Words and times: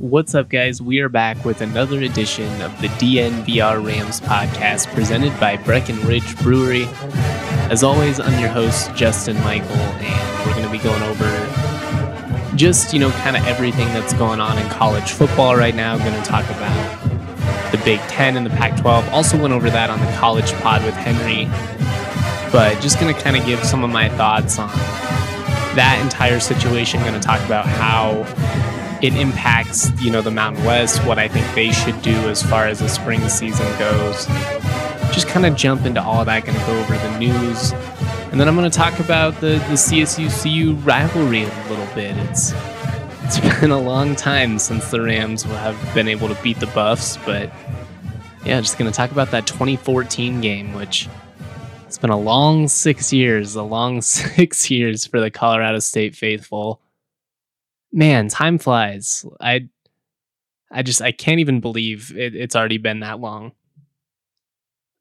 What's 0.00 0.34
up, 0.34 0.48
guys? 0.48 0.80
We 0.80 1.00
are 1.00 1.10
back 1.10 1.44
with 1.44 1.60
another 1.60 2.00
edition 2.00 2.62
of 2.62 2.80
the 2.80 2.86
DNVR 2.86 3.86
Rams 3.86 4.18
podcast 4.18 4.86
presented 4.94 5.38
by 5.38 5.58
Breckenridge 5.58 6.38
Brewery. 6.38 6.86
As 7.68 7.82
always, 7.82 8.18
I'm 8.18 8.40
your 8.40 8.48
host, 8.48 8.94
Justin 8.94 9.38
Michael, 9.40 9.76
and 9.76 10.46
we're 10.46 10.54
going 10.54 10.64
to 10.64 10.72
be 10.72 10.78
going 10.78 11.02
over 11.02 12.56
just, 12.56 12.94
you 12.94 12.98
know, 12.98 13.10
kind 13.10 13.36
of 13.36 13.46
everything 13.46 13.88
that's 13.88 14.14
going 14.14 14.40
on 14.40 14.56
in 14.56 14.66
college 14.70 15.10
football 15.12 15.54
right 15.54 15.74
now. 15.74 15.92
I'm 15.92 15.98
going 15.98 16.14
to 16.14 16.26
talk 16.26 16.46
about 16.46 17.70
the 17.70 17.76
Big 17.84 18.00
Ten 18.08 18.38
and 18.38 18.46
the 18.46 18.50
Pac 18.50 18.80
12. 18.80 19.06
Also, 19.10 19.38
went 19.38 19.52
over 19.52 19.68
that 19.68 19.90
on 19.90 20.00
the 20.00 20.10
college 20.12 20.50
pod 20.62 20.82
with 20.82 20.94
Henry, 20.94 21.44
but 22.50 22.80
just 22.80 22.98
going 22.98 23.14
to 23.14 23.20
kind 23.20 23.36
of 23.36 23.44
give 23.44 23.62
some 23.64 23.84
of 23.84 23.90
my 23.90 24.08
thoughts 24.08 24.58
on 24.58 24.70
that 25.76 26.00
entire 26.02 26.40
situation. 26.40 27.02
Going 27.02 27.12
to 27.12 27.20
talk 27.20 27.44
about 27.44 27.66
how 27.66 28.24
it 29.02 29.14
impacts, 29.14 29.90
you 30.02 30.10
know, 30.10 30.20
the 30.20 30.30
Mountain 30.30 30.64
West, 30.64 31.04
what 31.06 31.18
I 31.18 31.26
think 31.26 31.46
they 31.54 31.70
should 31.72 32.00
do 32.02 32.14
as 32.28 32.42
far 32.42 32.66
as 32.66 32.80
the 32.80 32.88
spring 32.88 33.26
season 33.28 33.66
goes. 33.78 34.26
Just 35.12 35.26
kind 35.26 35.46
of 35.46 35.56
jump 35.56 35.86
into 35.86 36.02
all 36.02 36.24
that, 36.24 36.44
going 36.44 36.58
to 36.58 36.66
go 36.66 36.78
over 36.78 36.96
the 36.96 37.18
news. 37.18 37.72
And 38.30 38.40
then 38.40 38.46
I'm 38.46 38.54
going 38.54 38.70
to 38.70 38.76
talk 38.76 38.98
about 39.00 39.40
the, 39.40 39.52
the 39.68 39.74
CSU 39.74 40.30
CU 40.42 40.74
rivalry 40.82 41.44
a 41.44 41.68
little 41.68 41.88
bit. 41.94 42.16
It's 42.28 42.52
it's 43.24 43.38
been 43.60 43.70
a 43.70 43.80
long 43.80 44.16
time 44.16 44.58
since 44.58 44.90
the 44.90 45.00
Rams 45.00 45.44
have 45.44 45.94
been 45.94 46.08
able 46.08 46.28
to 46.28 46.42
beat 46.42 46.60
the 46.60 46.66
Buffs, 46.68 47.16
but 47.18 47.50
yeah, 48.44 48.60
just 48.60 48.78
going 48.78 48.90
to 48.90 48.96
talk 48.96 49.12
about 49.12 49.30
that 49.30 49.46
2014 49.46 50.40
game, 50.40 50.74
which 50.74 51.08
it's 51.86 51.98
been 51.98 52.10
a 52.10 52.18
long 52.18 52.68
six 52.68 53.12
years, 53.12 53.54
a 53.54 53.62
long 53.62 54.00
six 54.02 54.70
years 54.70 55.06
for 55.06 55.20
the 55.20 55.30
Colorado 55.30 55.78
State 55.78 56.14
faithful 56.14 56.80
man, 57.92 58.28
time 58.28 58.58
flies. 58.58 59.24
I 59.40 59.68
I 60.70 60.82
just 60.82 61.02
I 61.02 61.12
can't 61.12 61.40
even 61.40 61.60
believe 61.60 62.12
it, 62.16 62.34
it's 62.34 62.56
already 62.56 62.78
been 62.78 63.00
that 63.00 63.20
long. 63.20 63.52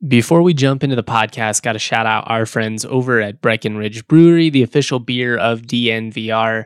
Before 0.08 0.42
we 0.42 0.54
jump 0.54 0.84
into 0.84 0.96
the 0.96 1.04
podcast, 1.04 1.62
got 1.62 1.74
to 1.74 1.80
shout 1.80 2.06
out 2.06 2.30
our 2.30 2.46
friends 2.46 2.86
over 2.86 3.20
at 3.20 3.42
Breckenridge 3.42 4.08
Brewery, 4.08 4.50
the 4.50 4.64
official 4.64 5.00
beer 5.00 5.38
of 5.38 5.64
DNVR. 5.64 6.66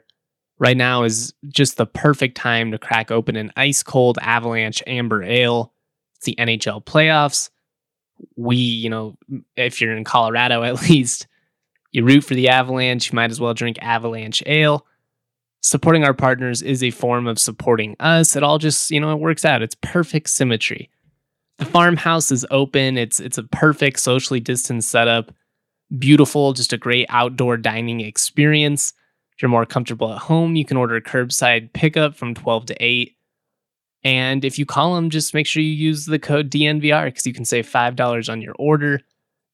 Right 0.59 0.77
now 0.77 1.03
is 1.03 1.33
just 1.47 1.77
the 1.77 1.87
perfect 1.87 2.37
time 2.37 2.71
to 2.71 2.77
crack 2.77 3.09
open 3.09 3.35
an 3.35 3.51
ice 3.57 3.81
cold 3.81 4.19
Avalanche 4.21 4.83
Amber 4.85 5.23
Ale. 5.23 5.73
It's 6.15 6.25
the 6.25 6.35
NHL 6.35 6.85
playoffs. 6.85 7.49
We, 8.37 8.55
you 8.55 8.89
know, 8.89 9.17
if 9.57 9.81
you're 9.81 9.97
in 9.97 10.03
Colorado 10.03 10.61
at 10.63 10.81
least, 10.87 11.27
you 11.91 12.05
root 12.05 12.23
for 12.23 12.35
the 12.35 12.49
Avalanche, 12.49 13.11
you 13.11 13.15
might 13.15 13.31
as 13.31 13.41
well 13.41 13.55
drink 13.55 13.79
Avalanche 13.81 14.43
Ale 14.45 14.85
supporting 15.63 16.03
our 16.03 16.13
partners 16.13 16.61
is 16.61 16.83
a 16.83 16.91
form 16.91 17.25
of 17.25 17.39
supporting 17.39 17.95
us. 17.99 18.35
It 18.35 18.43
all 18.43 18.59
just, 18.59 18.91
you 18.91 18.99
know, 18.99 19.11
it 19.11 19.19
works 19.19 19.45
out. 19.45 19.63
It's 19.63 19.75
perfect 19.81 20.29
symmetry. 20.29 20.89
The 21.57 21.65
farmhouse 21.65 22.31
is 22.31 22.45
open. 22.51 22.97
It's 22.97 23.19
it's 23.19 23.37
a 23.37 23.43
perfect 23.43 23.99
socially 23.99 24.39
distanced 24.39 24.91
setup. 24.91 25.33
Beautiful, 25.97 26.53
just 26.53 26.73
a 26.73 26.77
great 26.77 27.05
outdoor 27.09 27.57
dining 27.57 28.01
experience. 28.01 28.93
If 29.35 29.41
you're 29.41 29.49
more 29.49 29.65
comfortable 29.65 30.11
at 30.13 30.19
home, 30.19 30.55
you 30.55 30.65
can 30.65 30.77
order 30.77 30.99
curbside 30.99 31.73
pickup 31.73 32.15
from 32.15 32.33
12 32.33 32.67
to 32.67 32.83
8. 32.83 33.15
And 34.03 34.43
if 34.43 34.59
you 34.59 34.65
call 34.65 34.95
them, 34.95 35.09
just 35.09 35.33
make 35.33 35.47
sure 35.47 35.63
you 35.63 35.69
use 35.69 36.05
the 36.05 36.19
code 36.19 36.51
DNVR 36.51 37.05
because 37.05 37.25
you 37.25 37.33
can 37.33 37.45
save 37.45 37.67
$5 37.69 38.29
on 38.29 38.41
your 38.41 38.55
order. 38.59 39.01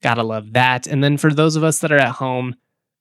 Gotta 0.02 0.24
love 0.24 0.54
that. 0.54 0.88
And 0.88 1.04
then 1.04 1.18
for 1.18 1.32
those 1.32 1.56
of 1.56 1.64
us 1.64 1.80
that 1.80 1.92
are 1.92 1.98
at 1.98 2.16
home, 2.16 2.56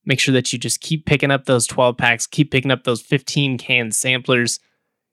Make 0.09 0.21
sure 0.21 0.33
that 0.33 0.51
you 0.55 0.59
just 0.59 0.81
keep 0.81 1.05
picking 1.05 1.31
up 1.31 1.45
those 1.45 1.67
12 1.67 1.99
packs, 1.99 2.27
keep 2.27 2.51
picking 2.51 2.71
up 2.71 2.85
those 2.85 3.03
15 3.03 3.59
can 3.59 3.93
samplers. 3.93 4.59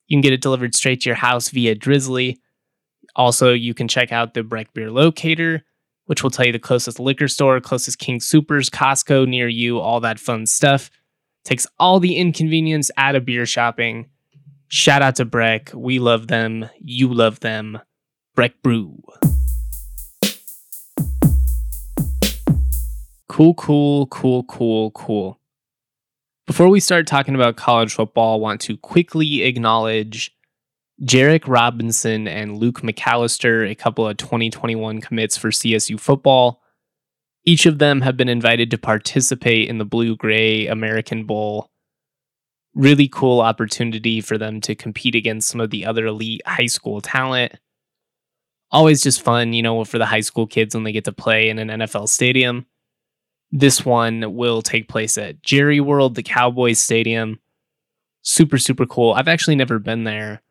You 0.07 0.15
can 0.15 0.21
get 0.21 0.31
it 0.31 0.41
delivered 0.41 0.73
straight 0.73 1.01
to 1.01 1.09
your 1.09 1.17
house 1.17 1.49
via 1.49 1.75
Drizly. 1.75 2.37
Also, 3.13 3.51
you 3.51 3.73
can 3.73 3.89
check 3.89 4.13
out 4.13 4.33
the 4.33 4.41
Breck 4.41 4.73
Beer 4.73 4.89
Locator, 4.89 5.63
which 6.05 6.23
will 6.23 6.29
tell 6.29 6.45
you 6.45 6.53
the 6.53 6.59
closest 6.59 6.97
liquor 6.97 7.27
store, 7.27 7.59
closest 7.59 7.99
King 7.99 8.19
Soopers, 8.19 8.69
Costco 8.69 9.27
near 9.27 9.49
you, 9.49 9.79
all 9.79 9.99
that 9.99 10.17
fun 10.17 10.45
stuff. 10.45 10.89
Takes 11.43 11.67
all 11.77 11.99
the 11.99 12.15
inconvenience 12.15 12.89
out 12.95 13.15
of 13.15 13.25
beer 13.25 13.45
shopping. 13.45 14.09
Shout 14.69 15.01
out 15.01 15.17
to 15.17 15.25
Breck. 15.25 15.71
We 15.75 15.99
love 15.99 16.27
them. 16.27 16.69
You 16.79 17.13
love 17.13 17.41
them. 17.41 17.79
Breck 18.33 18.61
Brew. 18.63 19.03
Cool, 23.27 23.55
cool, 23.55 24.07
cool, 24.07 24.43
cool, 24.43 24.91
cool. 24.91 25.39
Before 26.45 26.69
we 26.69 26.79
start 26.79 27.07
talking 27.07 27.33
about 27.33 27.55
college 27.55 27.93
football, 27.93 28.35
I 28.35 28.39
want 28.39 28.61
to 28.61 28.77
quickly 28.77 29.41
acknowledge 29.43 30.31
Jarek 31.01 31.47
Robinson 31.47 32.27
and 32.27 32.57
Luke 32.57 32.81
McAllister, 32.81 33.69
a 33.69 33.75
couple 33.75 34.07
of 34.07 34.17
2021 34.17 35.01
commits 35.01 35.35
for 35.37 35.49
CSU 35.49 35.99
football. 35.99 36.61
Each 37.45 37.65
of 37.65 37.79
them 37.79 38.01
have 38.01 38.15
been 38.15 38.29
invited 38.29 38.69
to 38.71 38.77
participate 38.77 39.69
in 39.69 39.79
the 39.79 39.85
Blue 39.85 40.15
Gray 40.15 40.67
American 40.67 41.25
Bowl. 41.25 41.69
Really 42.75 43.07
cool 43.07 43.41
opportunity 43.41 44.21
for 44.21 44.37
them 44.37 44.61
to 44.61 44.75
compete 44.75 45.15
against 45.15 45.47
some 45.47 45.61
of 45.61 45.71
the 45.71 45.85
other 45.85 46.05
elite 46.05 46.41
high 46.45 46.65
school 46.67 47.01
talent. 47.01 47.53
Always 48.71 49.01
just 49.01 49.21
fun, 49.21 49.53
you 49.53 49.63
know, 49.63 49.83
for 49.83 49.97
the 49.97 50.05
high 50.05 50.21
school 50.21 50.45
kids 50.45 50.75
when 50.75 50.83
they 50.83 50.91
get 50.91 51.05
to 51.05 51.11
play 51.11 51.49
in 51.49 51.57
an 51.57 51.69
NFL 51.69 52.07
stadium. 52.07 52.65
This 53.57 53.85
one 53.85 54.35
will 54.35 54.61
take 54.61 54.89
place 54.89 55.17
at 55.17 55.41
Jerry 55.41 55.79
World, 55.79 56.15
the 56.15 56.23
Cowboys 56.23 56.77
Stadium. 56.77 57.39
Super, 58.21 58.57
super 58.57 58.85
cool. 58.85 59.13
I've 59.13 59.29
actually 59.29 59.55
never 59.55 59.79
been 59.79 60.03
there. 60.03 60.41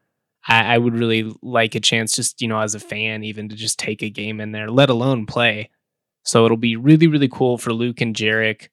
I, 0.48 0.74
I 0.74 0.78
would 0.78 0.94
really 0.94 1.30
like 1.42 1.74
a 1.74 1.80
chance, 1.80 2.16
just, 2.16 2.40
you 2.40 2.48
know, 2.48 2.60
as 2.60 2.74
a 2.74 2.80
fan, 2.80 3.22
even 3.22 3.50
to 3.50 3.56
just 3.56 3.78
take 3.78 4.02
a 4.02 4.08
game 4.08 4.40
in 4.40 4.52
there, 4.52 4.70
let 4.70 4.88
alone 4.88 5.26
play. 5.26 5.68
So 6.22 6.46
it'll 6.46 6.56
be 6.56 6.76
really, 6.76 7.06
really 7.06 7.28
cool 7.28 7.58
for 7.58 7.74
Luke 7.74 8.00
and 8.00 8.16
Jarek. 8.16 8.68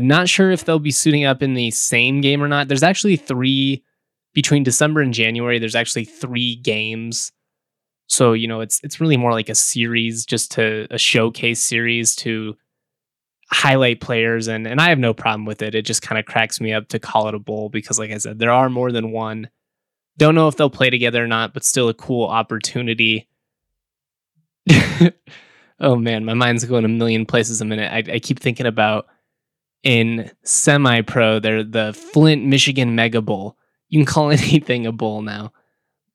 Not 0.00 0.28
sure 0.28 0.52
if 0.52 0.64
they'll 0.64 0.78
be 0.78 0.92
suiting 0.92 1.24
up 1.24 1.42
in 1.42 1.54
the 1.54 1.72
same 1.72 2.20
game 2.20 2.40
or 2.40 2.46
not. 2.48 2.68
There's 2.68 2.84
actually 2.84 3.16
three 3.16 3.82
between 4.34 4.62
December 4.62 5.00
and 5.00 5.12
January. 5.12 5.58
There's 5.58 5.74
actually 5.74 6.04
three 6.04 6.56
games, 6.56 7.32
so 8.06 8.34
you 8.34 8.46
know 8.46 8.60
it's 8.60 8.80
it's 8.84 9.00
really 9.00 9.16
more 9.16 9.32
like 9.32 9.48
a 9.48 9.54
series, 9.54 10.24
just 10.24 10.52
to 10.52 10.86
a 10.90 10.98
showcase 10.98 11.60
series 11.60 12.14
to 12.16 12.56
highlight 13.50 14.00
players 14.00 14.46
and 14.46 14.66
and 14.66 14.80
I 14.80 14.90
have 14.90 14.98
no 14.98 15.14
problem 15.14 15.44
with 15.44 15.62
it. 15.62 15.74
It 15.74 15.86
just 15.86 16.02
kind 16.02 16.18
of 16.18 16.26
cracks 16.26 16.60
me 16.60 16.72
up 16.72 16.88
to 16.88 16.98
call 16.98 17.28
it 17.28 17.34
a 17.34 17.38
bowl 17.38 17.68
because 17.68 17.98
like 17.98 18.10
I 18.10 18.18
said, 18.18 18.38
there 18.38 18.52
are 18.52 18.68
more 18.68 18.92
than 18.92 19.10
one. 19.10 19.48
Don't 20.16 20.34
know 20.34 20.48
if 20.48 20.56
they'll 20.56 20.70
play 20.70 20.90
together 20.90 21.22
or 21.22 21.28
not, 21.28 21.54
but 21.54 21.64
still 21.64 21.88
a 21.88 21.94
cool 21.94 22.26
opportunity. 22.26 23.28
oh 25.80 25.96
man, 25.96 26.24
my 26.24 26.34
mind's 26.34 26.64
going 26.64 26.84
a 26.84 26.88
million 26.88 27.24
places 27.24 27.60
a 27.60 27.64
minute. 27.64 27.92
I, 27.92 28.14
I 28.14 28.18
keep 28.18 28.40
thinking 28.40 28.66
about 28.66 29.06
in 29.82 30.30
semi 30.42 31.02
pro, 31.02 31.38
they're 31.38 31.64
the 31.64 31.92
Flint, 31.92 32.44
Michigan 32.44 32.94
Mega 32.94 33.22
Bowl. 33.22 33.56
You 33.88 33.98
can 33.98 34.06
call 34.06 34.30
anything 34.30 34.86
a 34.86 34.92
bowl 34.92 35.22
now. 35.22 35.52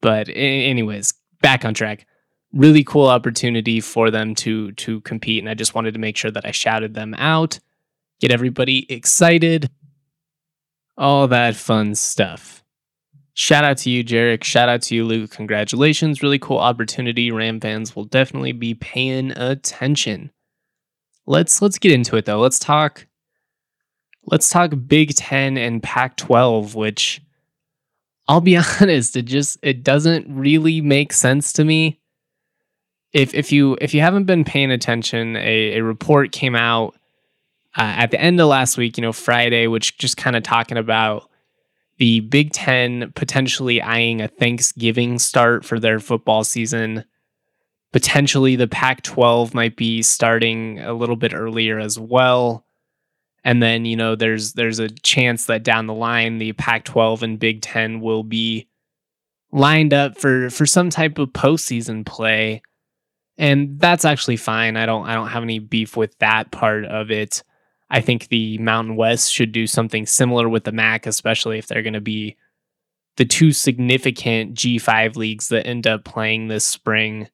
But 0.02 0.28
anyways, 0.30 1.14
back 1.42 1.66
on 1.66 1.74
track 1.74 2.06
really 2.54 2.84
cool 2.84 3.08
opportunity 3.08 3.82
for 3.82 4.12
them 4.12 4.36
to 4.36 4.72
to 4.74 5.02
compete 5.02 5.42
and 5.42 5.50
I 5.50 5.56
just 5.56 5.76
wanted 5.76 5.94
to 5.94 6.00
make 6.00 6.16
sure 6.16 6.32
that 6.32 6.46
I 6.46 6.52
shouted 6.52 6.94
them 6.94 7.14
out, 7.16 7.60
get 8.20 8.32
everybody 8.32 8.92
excited, 8.92 9.70
all 10.98 11.28
that 11.28 11.56
fun 11.56 11.96
stuff. 11.96 12.64
Shout 13.36 13.64
out 13.64 13.78
to 13.80 13.90
you, 13.90 14.04
Jarek. 14.04 14.44
Shout 14.44 14.70
out 14.70 14.84
to 14.84 14.96
you, 14.96 15.04
Luke. 15.06 15.32
Congratulations. 15.32 16.22
Really 16.22 16.38
cool 16.38 16.60
opportunity. 16.60 17.32
Ram 17.32 17.60
fans 17.60 17.96
will 17.96 18.06
definitely 18.06 18.52
be 18.52 18.76
paying 18.76 19.32
attention. 19.32 20.32
Let's 21.26 21.62
let's 21.62 21.80
get 21.80 21.92
into 21.92 22.16
it 22.16 22.26
though. 22.26 22.40
Let's 22.40 22.60
talk 22.60 23.08
let's 24.26 24.50
talk 24.50 24.74
Big 24.88 25.16
10 25.16 25.58
and 25.58 25.82
Pac 25.82 26.18
12, 26.18 26.76
which 26.76 27.22
I'll 28.28 28.42
be 28.42 28.58
honest, 28.82 29.16
it 29.16 29.24
just 29.24 29.58
it 29.64 29.84
doesn't 29.84 30.28
really 30.30 30.82
make 30.82 31.14
sense 31.14 31.54
to 31.54 31.64
me 31.64 32.00
if 33.14 33.34
if 33.36 33.52
you 33.52 33.78
if 33.80 33.94
you 33.94 34.02
haven't 34.02 34.26
been 34.26 34.44
paying 34.44 34.72
attention, 34.72 35.36
a, 35.38 35.78
a 35.78 35.82
report 35.82 36.32
came 36.32 36.56
out 36.56 36.96
uh, 37.78 37.82
at 37.98 38.12
the 38.12 38.20
end 38.20 38.42
of 38.42 38.48
last 38.48 38.78
week, 38.78 38.98
you 38.98 39.02
know, 39.02 39.14
Friday, 39.14 39.68
which 39.68 39.98
just 39.98 40.18
kind 40.18 40.36
of 40.36 40.44
talking 40.44 40.78
about 40.78 41.30
the 41.98 42.22
Big 42.22 42.52
Ten 42.52 43.12
potentially 43.16 43.82
eyeing 43.82 44.22
a 44.22 44.28
Thanksgiving 44.28 45.20
start 45.20 45.64
for 45.64 45.80
their 45.80 46.00
football 46.00 46.44
season. 46.44 47.06
Potentially, 47.92 48.56
the 48.56 48.68
Pac 48.68 49.04
12 49.04 49.54
might 49.54 49.76
be 49.76 50.02
starting 50.02 50.80
a 50.80 50.94
little 50.94 51.16
bit 51.16 51.36
earlier 51.36 51.80
as 51.80 52.00
well. 52.00 52.66
And 53.44 53.62
then, 53.62 53.86
you 53.86 53.96
know, 53.96 54.16
there's 54.16 54.54
there's 54.54 54.80
a 54.80 54.90
chance 54.90 55.46
that 55.46 55.64
down 55.64 55.86
the 55.86 55.94
line 55.94 56.40
the 56.40 56.54
Pac 56.54 56.86
12 56.86 57.22
and 57.22 57.40
Big 57.40 57.62
Ten 57.62 58.02
will 58.02 58.24
be 58.24 58.68
lined 59.52 59.94
up 59.94 60.18
for 60.18 60.50
for 60.50 60.66
some 60.66 60.90
type 60.90 61.20
of 61.20 61.30
postseason 61.30 62.04
play 62.04 62.64
and 63.38 63.80
that's 63.80 64.06
actually 64.06 64.38
fine. 64.38 64.78
I 64.78 64.86
don't 64.86 65.08
I 65.08 65.14
don't 65.16 65.30
have 65.30 65.44
any 65.44 65.60
beef 65.60 65.98
with 65.98 66.18
that 66.20 66.52
part 66.52 66.86
of 66.86 67.12
it. 67.12 67.44
I 67.90 68.02
think 68.02 68.28
the 68.28 68.58
Mountain 68.58 68.96
West 68.96 69.32
should 69.32 69.52
do 69.52 69.68
something 69.68 70.06
similar 70.06 70.50
with 70.50 70.64
the 70.64 70.72
MAC, 70.72 71.06
especially 71.06 71.60
if 71.60 71.68
they're 71.68 71.84
going 71.84 71.94
to 71.94 72.02
be 72.02 72.38
the 73.18 73.26
two 73.26 73.52
significant 73.52 74.56
G5 74.56 75.16
leagues 75.16 75.50
that 75.50 75.68
end 75.68 75.86
up 75.86 76.04
playing 76.04 76.48
this 76.48 76.66
spring. 76.66 77.30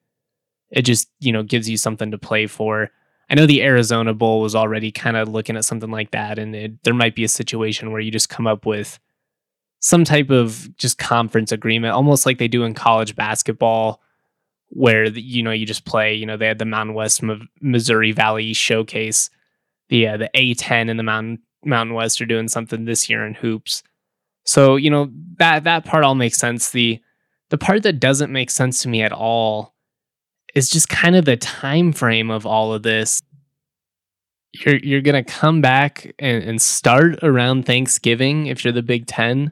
It 0.69 0.81
just, 0.81 1.09
you 1.19 1.31
know, 1.31 1.43
gives 1.43 1.69
you 1.69 1.77
something 1.77 2.11
to 2.11 2.17
play 2.17 2.45
for. 2.47 2.89
I 3.29 3.35
know 3.35 3.45
the 3.45 3.63
Arizona 3.63 4.13
Bowl 4.13 4.41
was 4.41 4.55
already 4.55 4.91
kind 4.91 5.15
of 5.15 5.29
looking 5.29 5.55
at 5.55 5.63
something 5.63 5.91
like 5.91 6.11
that, 6.11 6.39
and 6.39 6.55
it, 6.55 6.83
there 6.83 6.93
might 6.93 7.15
be 7.15 7.23
a 7.23 7.29
situation 7.29 7.91
where 7.91 8.01
you 8.01 8.11
just 8.11 8.29
come 8.29 8.47
up 8.47 8.65
with 8.65 8.99
some 9.79 10.03
type 10.03 10.29
of 10.29 10.75
just 10.77 10.97
conference 10.97 11.51
agreement, 11.51 11.93
almost 11.93 12.25
like 12.25 12.37
they 12.37 12.47
do 12.47 12.63
in 12.63 12.73
college 12.73 13.15
basketball, 13.15 14.01
where 14.69 15.09
the, 15.09 15.21
you 15.21 15.43
know 15.43 15.51
you 15.51 15.65
just 15.65 15.85
play. 15.85 16.13
You 16.13 16.25
know, 16.25 16.37
they 16.37 16.47
had 16.47 16.59
the 16.59 16.65
Mountain 16.65 16.95
West 16.95 17.21
Missouri 17.61 18.11
Valley 18.11 18.53
Showcase, 18.53 19.29
the 19.89 20.07
uh, 20.07 20.17
the 20.17 20.29
A10 20.35 20.89
and 20.89 20.99
the 20.99 21.03
Mountain 21.03 21.39
Mountain 21.65 21.95
West 21.95 22.21
are 22.21 22.25
doing 22.25 22.47
something 22.47 22.85
this 22.85 23.09
year 23.09 23.25
in 23.25 23.33
hoops. 23.33 23.83
So 24.45 24.75
you 24.75 24.89
know 24.89 25.11
that 25.37 25.63
that 25.65 25.85
part 25.85 26.03
all 26.03 26.15
makes 26.15 26.37
sense. 26.37 26.71
The 26.71 27.01
the 27.49 27.57
part 27.57 27.83
that 27.83 27.99
doesn't 27.99 28.31
make 28.31 28.49
sense 28.49 28.81
to 28.83 28.89
me 28.89 29.01
at 29.01 29.11
all 29.11 29.75
is 30.55 30.69
just 30.69 30.89
kind 30.89 31.15
of 31.15 31.25
the 31.25 31.37
time 31.37 31.91
frame 31.91 32.31
of 32.31 32.45
all 32.45 32.73
of 32.73 32.83
this. 32.83 33.21
You're 34.53 34.77
you're 34.77 35.01
gonna 35.01 35.23
come 35.23 35.61
back 35.61 36.13
and, 36.19 36.43
and 36.43 36.61
start 36.61 37.19
around 37.23 37.65
Thanksgiving 37.65 38.47
if 38.47 38.63
you're 38.63 38.73
the 38.73 38.81
Big 38.81 39.07
Ten 39.07 39.51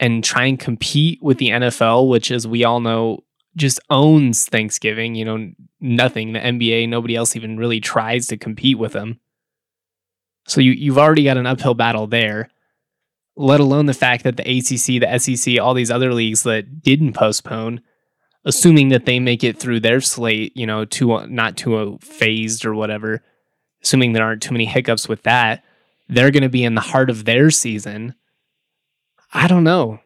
and 0.00 0.24
try 0.24 0.46
and 0.46 0.58
compete 0.58 1.22
with 1.22 1.38
the 1.38 1.50
NFL, 1.50 2.08
which 2.08 2.30
as 2.30 2.46
we 2.46 2.64
all 2.64 2.80
know 2.80 3.20
just 3.56 3.80
owns 3.90 4.46
Thanksgiving. 4.46 5.14
You 5.14 5.24
know, 5.24 5.52
nothing. 5.80 6.32
The 6.32 6.40
NBA, 6.40 6.88
nobody 6.88 7.16
else 7.16 7.36
even 7.36 7.56
really 7.56 7.80
tries 7.80 8.26
to 8.28 8.36
compete 8.36 8.78
with 8.78 8.92
them. 8.92 9.20
So 10.46 10.60
you, 10.60 10.72
you've 10.72 10.98
already 10.98 11.24
got 11.24 11.38
an 11.38 11.46
uphill 11.46 11.74
battle 11.74 12.06
there, 12.06 12.50
let 13.36 13.60
alone 13.60 13.86
the 13.86 13.94
fact 13.94 14.24
that 14.24 14.36
the 14.36 14.42
ACC, 14.42 15.00
the 15.00 15.18
SEC, 15.18 15.58
all 15.58 15.74
these 15.74 15.90
other 15.90 16.12
leagues 16.12 16.42
that 16.42 16.82
didn't 16.82 17.14
postpone 17.14 17.80
assuming 18.44 18.90
that 18.90 19.06
they 19.06 19.18
make 19.18 19.42
it 19.42 19.58
through 19.58 19.80
their 19.80 20.00
slate, 20.00 20.56
you 20.56 20.66
know, 20.66 20.84
to 20.84 21.26
not 21.26 21.56
to 21.58 21.78
a 21.78 21.98
phased 21.98 22.64
or 22.64 22.74
whatever, 22.74 23.22
assuming 23.82 24.12
there 24.12 24.24
aren't 24.24 24.42
too 24.42 24.52
many 24.52 24.66
hiccups 24.66 25.08
with 25.08 25.22
that, 25.22 25.64
they're 26.08 26.30
going 26.30 26.42
to 26.42 26.48
be 26.48 26.64
in 26.64 26.74
the 26.74 26.80
heart 26.80 27.10
of 27.10 27.24
their 27.24 27.50
season. 27.50 28.14
I 29.32 29.46
don't 29.46 29.64
know. 29.64 30.00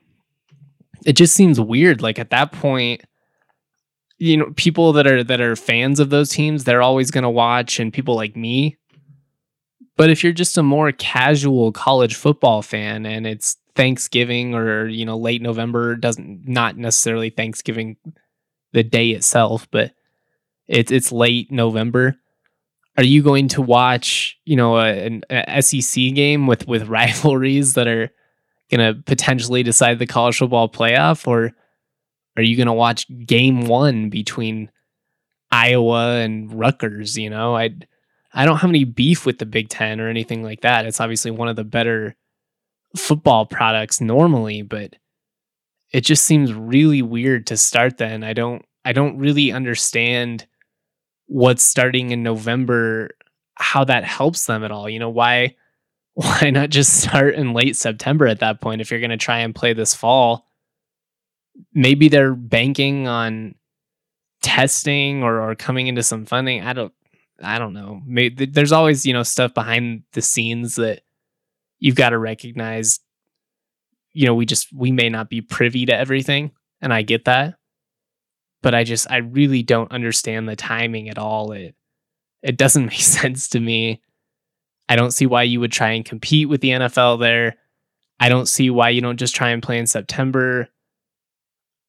It 1.05 1.15
just 1.15 1.35
seems 1.35 1.61
weird. 1.61 2.00
Like 2.00 2.19
at 2.19 2.31
that 2.31 2.53
point, 2.53 3.03
you 4.19 4.37
know, 4.37 4.53
people 4.56 4.93
that 4.94 5.06
are 5.06 5.23
that 5.25 5.41
are 5.41 5.56
fans 5.56 6.00
of 6.00 6.11
those 6.11 6.29
teams, 6.31 6.65
they're 6.65 6.82
always 6.82 7.11
going 7.11 7.23
to 7.23 7.31
watch, 7.31 7.79
and 7.79 7.93
people 7.93 8.17
like 8.17 8.37
me. 8.37 8.76
But 9.97 10.11
if 10.11 10.23
you're 10.23 10.32
just 10.32 10.59
a 10.59 10.62
more 10.62 10.93
casual 10.93 11.73
college 11.73 12.15
football 12.15 12.62
fan 12.62 13.05
and 13.05 13.26
it's 13.26 13.56
Thanksgiving 13.75 14.55
or 14.55 14.87
you 14.88 15.05
know 15.05 15.17
late 15.17 15.43
November, 15.43 15.97
doesn't 15.97 16.49
not 16.49 16.76
necessarily 16.76 17.31
Thanksgiving 17.31 17.97
the 18.73 18.82
day 18.82 19.11
itself, 19.11 19.69
but 19.70 19.93
it's 20.67 20.93
it's 20.93 21.12
late 21.12 21.50
November. 21.50 22.17
Are 22.97 23.05
you 23.05 23.23
going 23.23 23.47
to 23.49 23.62
watch, 23.62 24.37
you 24.44 24.56
know, 24.56 24.76
a, 24.76 25.21
an 25.31 25.62
SEC 25.62 26.14
game 26.14 26.47
with 26.49 26.67
with 26.67 26.88
rivalries 26.88 27.75
that 27.75 27.87
are 27.87 28.11
going 28.71 28.94
to 28.94 29.00
potentially 29.03 29.62
decide 29.62 29.99
the 29.99 30.06
college 30.06 30.38
football 30.38 30.69
playoff, 30.69 31.26
or 31.26 31.53
are 32.38 32.43
you 32.43 32.56
going 32.56 32.69
to 32.69 32.73
watch 32.73 33.06
game 33.26 33.67
one 33.67 34.11
between 34.11 34.70
Iowa 35.50 36.20
and 36.20 36.52
Rutgers? 36.55 37.19
You 37.19 37.31
know, 37.31 37.56
I 37.56 37.70
I 38.32 38.44
don't 38.44 38.58
have 38.58 38.70
any 38.70 38.85
beef 38.85 39.26
with 39.26 39.38
the 39.38 39.46
Big 39.46 39.69
Ten 39.69 40.00
or 40.00 40.08
anything 40.08 40.44
like 40.44 40.61
that. 40.61 40.87
It's 40.87 41.00
obviously 41.00 41.32
one 41.32 41.49
of 41.49 41.56
the 41.56 41.64
better 41.64 42.14
football 42.96 43.44
products 43.44 44.00
normally, 44.00 44.62
but 44.62 44.94
it 45.93 46.02
just 46.02 46.25
seems 46.25 46.52
really 46.52 47.02
weird 47.02 47.49
to 47.49 47.56
start 47.56 47.99
then. 47.99 48.23
I 48.23 48.35
don't 48.35 48.64
I 48.85 48.93
don't 48.93 49.19
really 49.19 49.50
understand 49.50 50.46
what's 51.26 51.64
starting 51.64 52.11
in 52.12 52.23
November 52.23 53.11
how 53.56 53.82
that 53.82 54.05
helps 54.05 54.46
them 54.46 54.62
at 54.62 54.70
all. 54.70 54.88
You 54.88 55.00
know, 55.00 55.11
why 55.11 55.56
why 56.14 56.50
not 56.50 56.70
just 56.70 57.00
start 57.02 57.35
in 57.35 57.52
late 57.52 57.76
September 57.76 58.29
at 58.29 58.40
that 58.40 58.61
point 58.61 58.81
if 58.81 58.93
you're 58.93 59.00
going 59.00 59.11
to 59.11 59.17
try 59.17 59.40
and 59.40 59.55
play 59.55 59.73
this 59.73 59.94
fall? 59.94 60.48
Maybe 61.75 62.08
they're 62.08 62.34
banking 62.34 63.08
on 63.08 63.55
testing 64.43 65.22
or, 65.22 65.40
or 65.40 65.55
coming 65.55 65.87
into 65.87 66.02
some 66.02 66.25
funding. 66.25 66.62
I 66.62 66.72
don't 66.72 66.93
I 67.43 67.58
don't 67.58 67.72
know. 67.72 68.00
Maybe 68.05 68.46
there's 68.46 68.72
always, 68.72 69.06
you 69.06 69.12
know, 69.12 69.22
stuff 69.22 69.55
behind 69.55 70.02
the 70.12 70.22
scenes 70.22 70.76
that 70.76 71.02
you've 71.78 71.94
got 71.94 72.10
to 72.10 72.19
recognize 72.19 73.00
you 74.19 74.26
know, 74.26 74.34
we 74.34 74.46
just 74.46 74.72
we 74.72 74.90
may 74.90 75.08
not 75.08 75.31
be 75.31 75.40
privy 75.40 75.87
to 75.87 75.96
everything, 75.96 76.50
and 76.81 76.93
I 76.93 77.02
get 77.02 77.26
that. 77.26 77.55
But 78.62 78.75
I 78.75 78.82
just 78.82 79.08
I 79.08 79.19
really 79.19 79.62
don't 79.62 79.93
understand 79.93 80.49
the 80.49 80.56
timing 80.56 81.08
at 81.08 81.19
all. 81.19 81.52
It 81.52 81.76
it 82.43 82.56
doesn't 82.56 82.87
make 82.87 83.00
sense 83.00 83.49
to 83.50 83.61
me. 83.61 84.02
I 84.88 84.96
don't 84.96 85.12
see 85.12 85.26
why 85.26 85.44
you 85.44 85.61
would 85.61 85.70
try 85.70 85.90
and 85.90 86.04
compete 86.04 86.49
with 86.49 86.62
the 86.62 86.70
NFL 86.70 87.20
there. 87.20 87.58
I 88.19 88.28
don't 88.28 88.49
see 88.49 88.70
why 88.70 88.88
you 88.88 89.00
don't 89.00 89.19
just 89.19 89.37
try 89.37 89.50
and 89.50 89.62
play 89.62 89.78
in 89.78 89.87
September. 89.87 90.69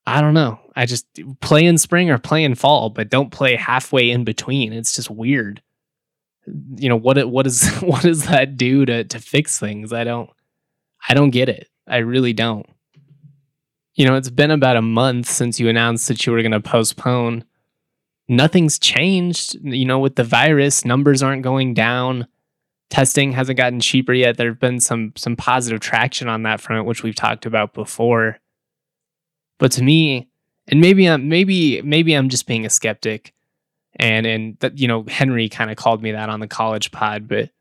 I 0.10 0.22
don't 0.22 0.34
know. 0.34 0.60
I 0.76 0.88
just 0.88 1.06
play 1.40 1.66
in 1.66 1.78
spring 1.78 2.10
or 2.10 2.18
play 2.18 2.44
in 2.44 2.56
fall, 2.56 2.90
but 2.90 3.10
don't 3.10 3.32
play 3.32 3.56
halfway 3.56 4.10
in 4.10 4.24
between. 4.24 4.74
It's 4.74 4.96
just 4.96 5.10
weird. 5.12 5.62
You 6.76 6.90
know 6.90 6.96
what? 6.96 7.30
What 7.30 7.46
is 7.46 7.70
what 7.82 8.02
does 8.02 8.26
that 8.26 8.58
do 8.58 8.86
to 8.86 9.04
to 9.04 9.20
fix 9.20 9.60
things? 9.60 9.94
I 9.94 10.04
don't. 10.04 10.30
I 11.08 11.14
don't 11.14 11.30
get 11.30 11.48
it. 11.48 11.70
I 11.88 11.98
really 11.98 12.34
don't. 12.34 12.66
You 13.94 14.06
know, 14.06 14.16
it's 14.16 14.32
been 14.32 14.52
about 14.52 14.78
a 14.78 14.82
month 14.82 15.30
since 15.30 15.60
you 15.60 15.70
announced 15.70 16.08
that 16.08 16.26
you 16.26 16.34
were 16.34 16.42
going 16.42 16.54
to 16.54 16.60
postpone. 16.60 17.44
Nothing's 18.28 18.80
changed. 18.80 19.56
You 19.62 19.86
know, 19.86 20.00
with 20.00 20.16
the 20.16 20.24
virus, 20.24 20.86
numbers 20.86 21.22
aren't 21.22 21.44
going 21.44 21.76
down. 21.76 22.28
Testing 22.90 23.34
hasn't 23.34 23.58
gotten 23.58 23.80
cheaper 23.80 24.14
yet. 24.14 24.38
There 24.38 24.50
have 24.50 24.60
been 24.60 24.80
some 24.80 25.14
some 25.16 25.36
positive 25.36 25.82
traction 25.82 26.28
on 26.28 26.42
that 26.44 26.62
front, 26.62 26.88
which 26.88 27.04
we've 27.04 27.16
talked 27.16 27.46
about 27.46 27.76
before. 27.76 28.40
But 29.60 29.72
to 29.74 29.84
me, 29.84 30.28
and 30.68 30.82
maybe 30.82 31.06
I'm 31.08 31.30
maybe 31.30 31.82
maybe 31.84 32.14
I'm 32.14 32.30
just 32.30 32.48
being 32.48 32.66
a 32.66 32.70
skeptic, 32.70 33.34
and 33.98 34.26
and 34.26 34.58
that 34.60 34.80
you 34.80 34.88
know 34.88 35.04
Henry 35.08 35.50
kind 35.50 35.70
of 35.70 35.78
called 35.78 36.02
me 36.02 36.12
that 36.12 36.30
on 36.30 36.40
the 36.40 36.48
college 36.48 36.92
pod. 36.92 37.28
But 37.28 37.52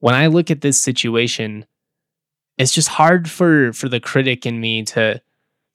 when 0.00 0.14
I 0.14 0.26
look 0.26 0.50
at 0.50 0.62
this 0.62 0.80
situation, 0.80 1.66
it's 2.56 2.72
just 2.72 2.88
hard 2.88 3.30
for 3.30 3.72
for 3.72 3.88
the 3.88 4.00
critic 4.00 4.46
in 4.46 4.60
me 4.60 4.82
to 4.84 5.20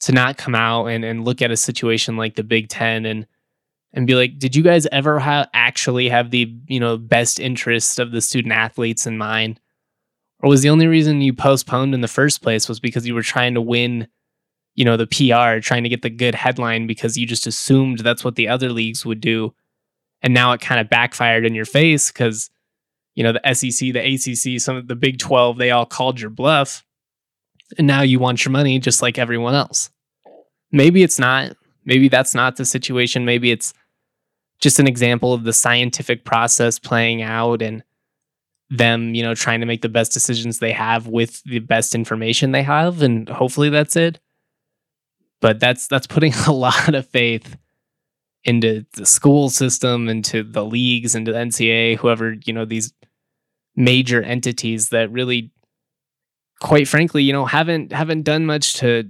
to 0.01 0.11
not 0.11 0.37
come 0.37 0.53
out 0.53 0.87
and, 0.87 1.05
and 1.05 1.23
look 1.23 1.41
at 1.41 1.51
a 1.51 1.55
situation 1.55 2.17
like 2.17 2.35
the 2.35 2.43
Big 2.43 2.67
Ten 2.67 3.05
and 3.05 3.25
and 3.93 4.07
be 4.07 4.15
like, 4.15 4.39
did 4.39 4.55
you 4.55 4.63
guys 4.63 4.87
ever 4.91 5.19
have 5.19 5.47
actually 5.53 6.09
have 6.09 6.31
the 6.31 6.53
you 6.67 6.79
know 6.79 6.97
best 6.97 7.39
interest 7.39 7.99
of 7.99 8.11
the 8.11 8.21
student 8.21 8.53
athletes 8.53 9.05
in 9.05 9.17
mind? 9.17 9.59
Or 10.39 10.49
was 10.49 10.61
the 10.61 10.69
only 10.69 10.87
reason 10.87 11.21
you 11.21 11.33
postponed 11.33 11.93
in 11.93 12.01
the 12.01 12.07
first 12.07 12.41
place 12.41 12.67
was 12.67 12.79
because 12.79 13.07
you 13.07 13.15
were 13.15 13.23
trying 13.23 13.53
to 13.53 13.61
win, 13.61 14.07
you 14.75 14.85
know, 14.85 14.97
the 14.97 15.07
PR, 15.07 15.59
trying 15.59 15.83
to 15.83 15.89
get 15.89 16.01
the 16.01 16.09
good 16.09 16.35
headline 16.35 16.87
because 16.87 17.17
you 17.17 17.25
just 17.25 17.47
assumed 17.47 17.99
that's 17.99 18.23
what 18.23 18.35
the 18.35 18.47
other 18.47 18.69
leagues 18.69 19.05
would 19.05 19.21
do. 19.21 19.53
And 20.21 20.33
now 20.33 20.51
it 20.53 20.61
kind 20.61 20.79
of 20.79 20.89
backfired 20.89 21.45
in 21.45 21.53
your 21.53 21.65
face 21.65 22.11
because 22.11 22.49
you 23.15 23.23
know, 23.23 23.33
the 23.33 23.53
SEC, 23.53 23.93
the 23.93 23.99
ACC, 23.99 24.59
some 24.59 24.75
of 24.75 24.87
the 24.87 24.95
Big 24.95 25.19
12, 25.19 25.57
they 25.57 25.71
all 25.71 25.85
called 25.85 26.19
your 26.19 26.29
bluff. 26.29 26.83
And 27.77 27.87
now 27.87 28.01
you 28.01 28.19
want 28.19 28.43
your 28.43 28.51
money 28.51 28.79
just 28.79 29.01
like 29.01 29.17
everyone 29.17 29.55
else. 29.55 29.89
Maybe 30.71 31.03
it's 31.03 31.19
not. 31.19 31.55
Maybe 31.85 32.07
that's 32.07 32.33
not 32.33 32.55
the 32.55 32.65
situation. 32.65 33.25
Maybe 33.25 33.51
it's 33.51 33.73
just 34.59 34.79
an 34.79 34.87
example 34.87 35.33
of 35.33 35.43
the 35.43 35.53
scientific 35.53 36.23
process 36.23 36.79
playing 36.79 37.21
out 37.21 37.61
and 37.61 37.83
them, 38.69 39.13
you 39.13 39.21
know, 39.21 39.35
trying 39.35 39.59
to 39.59 39.65
make 39.65 39.81
the 39.81 39.89
best 39.89 40.13
decisions 40.13 40.59
they 40.59 40.71
have 40.71 41.07
with 41.07 41.43
the 41.43 41.59
best 41.59 41.93
information 41.93 42.51
they 42.51 42.63
have 42.63 43.01
and 43.01 43.29
hopefully 43.29 43.69
that's 43.69 43.95
it. 43.95 44.19
But 45.43 45.59
that's 45.59 45.87
that's 45.87 46.07
putting 46.07 46.33
a 46.47 46.53
lot 46.53 46.95
of 46.95 47.05
faith 47.09 47.57
into 48.45 48.85
the 48.93 49.05
school 49.05 49.49
system, 49.49 50.07
into 50.07 50.41
the 50.41 50.63
leagues, 50.63 51.15
into 51.15 51.33
the 51.33 51.37
NCAA, 51.37 51.97
whoever, 51.97 52.35
you 52.45 52.53
know, 52.53 52.63
these 52.63 52.93
major 53.75 54.21
entities 54.23 54.89
that 54.89 55.11
really 55.11 55.51
quite 56.61 56.87
frankly, 56.87 57.23
you 57.23 57.33
know, 57.33 57.45
haven't 57.45 57.91
haven't 57.91 58.23
done 58.23 58.45
much 58.45 58.75
to 58.75 59.09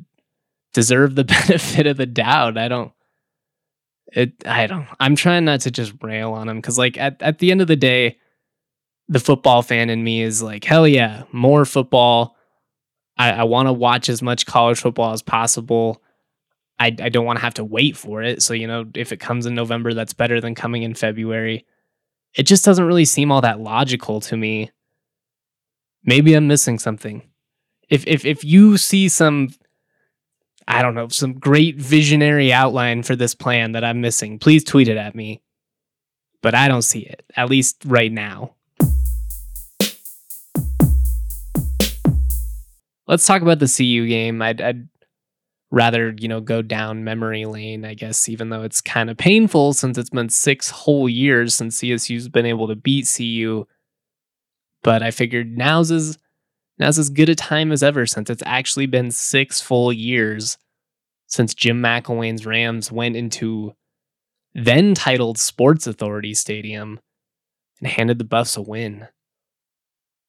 deserve 0.73 1.13
the 1.13 1.23
benefit 1.47 1.85
of 1.85 1.97
the 1.97 2.07
doubt. 2.07 2.57
I 2.57 2.67
don't 2.67 2.91
it 4.11 4.33
I 4.47 4.65
don't 4.65 4.87
I'm 4.99 5.15
trying 5.15 5.45
not 5.45 5.61
to 5.61 5.71
just 5.71 5.93
rail 6.01 6.31
on 6.31 6.47
them 6.47 6.63
cuz 6.63 6.79
like 6.79 6.97
at 6.97 7.21
at 7.21 7.37
the 7.37 7.51
end 7.51 7.61
of 7.61 7.67
the 7.67 7.75
day 7.75 8.17
the 9.07 9.19
football 9.19 9.61
fan 9.61 9.91
in 9.91 10.03
me 10.03 10.23
is 10.23 10.41
like 10.41 10.63
hell 10.63 10.87
yeah, 10.87 11.23
more 11.31 11.63
football. 11.63 12.35
I, 13.19 13.33
I 13.33 13.43
want 13.43 13.67
to 13.67 13.73
watch 13.73 14.09
as 14.09 14.23
much 14.23 14.47
college 14.47 14.79
football 14.79 15.13
as 15.13 15.21
possible. 15.21 16.01
I, 16.79 16.87
I 16.87 17.09
don't 17.09 17.25
want 17.25 17.37
to 17.37 17.43
have 17.45 17.53
to 17.55 17.63
wait 17.63 17.95
for 17.95 18.23
it. 18.23 18.41
So, 18.41 18.53
you 18.53 18.67
know, 18.67 18.85
if 18.95 19.11
it 19.11 19.19
comes 19.19 19.45
in 19.45 19.55
November, 19.55 19.93
that's 19.93 20.13
better 20.13 20.41
than 20.41 20.55
coming 20.55 20.83
in 20.83 20.95
February 20.95 21.65
it 22.35 22.43
just 22.43 22.65
doesn't 22.65 22.85
really 22.85 23.05
seem 23.05 23.31
all 23.31 23.41
that 23.41 23.59
logical 23.59 24.19
to 24.21 24.37
me. 24.37 24.71
Maybe 26.03 26.33
I'm 26.33 26.47
missing 26.47 26.79
something. 26.79 27.29
If 27.89 28.05
if 28.07 28.25
if 28.25 28.43
you 28.43 28.77
see 28.77 29.07
some 29.07 29.49
I 30.67 30.81
don't 30.81 30.95
know, 30.95 31.09
some 31.09 31.33
great 31.33 31.75
visionary 31.77 32.51
outline 32.53 33.03
for 33.03 33.15
this 33.15 33.35
plan 33.35 33.73
that 33.73 33.83
I'm 33.83 34.01
missing, 34.01 34.39
please 34.39 34.63
tweet 34.63 34.87
it 34.87 34.97
at 34.97 35.13
me. 35.13 35.41
But 36.41 36.55
I 36.55 36.67
don't 36.67 36.81
see 36.81 37.01
it, 37.01 37.23
at 37.35 37.49
least 37.49 37.83
right 37.85 38.11
now. 38.11 38.55
Let's 43.05 43.25
talk 43.25 43.41
about 43.41 43.59
the 43.59 43.67
CU 43.67 44.07
game. 44.07 44.41
I'd, 44.41 44.61
I'd 44.61 44.87
rather, 45.73 46.13
you 46.19 46.27
know, 46.27 46.39
go 46.39 46.61
down 46.61 47.03
memory 47.03 47.45
lane, 47.45 47.83
I 47.83 47.95
guess, 47.95 48.29
even 48.29 48.49
though 48.49 48.61
it's 48.61 48.79
kind 48.79 49.09
of 49.09 49.17
painful 49.17 49.73
since 49.73 49.97
it's 49.97 50.11
been 50.11 50.29
six 50.29 50.69
whole 50.69 51.09
years 51.09 51.55
since 51.55 51.81
CSU's 51.81 52.29
been 52.29 52.45
able 52.45 52.67
to 52.67 52.75
beat 52.75 53.11
CU. 53.17 53.65
But 54.83 55.01
I 55.01 55.09
figured 55.09 55.57
now's 55.57 55.89
as 55.89 56.19
now's 56.77 56.99
as 56.99 57.09
good 57.09 57.27
a 57.27 57.33
time 57.33 57.71
as 57.71 57.81
ever 57.81 58.05
since 58.05 58.29
it's 58.29 58.43
actually 58.45 58.85
been 58.85 59.09
six 59.09 59.61
full 59.61 59.91
years 59.91 60.59
since 61.25 61.55
Jim 61.55 61.81
McElwain's 61.81 62.45
Rams 62.45 62.91
went 62.91 63.15
into 63.15 63.73
then 64.53 64.93
titled 64.93 65.39
Sports 65.39 65.87
Authority 65.87 66.35
Stadium 66.35 66.99
and 67.79 67.87
handed 67.87 68.19
the 68.19 68.25
Buffs 68.25 68.57
a 68.57 68.61
win. 68.61 69.07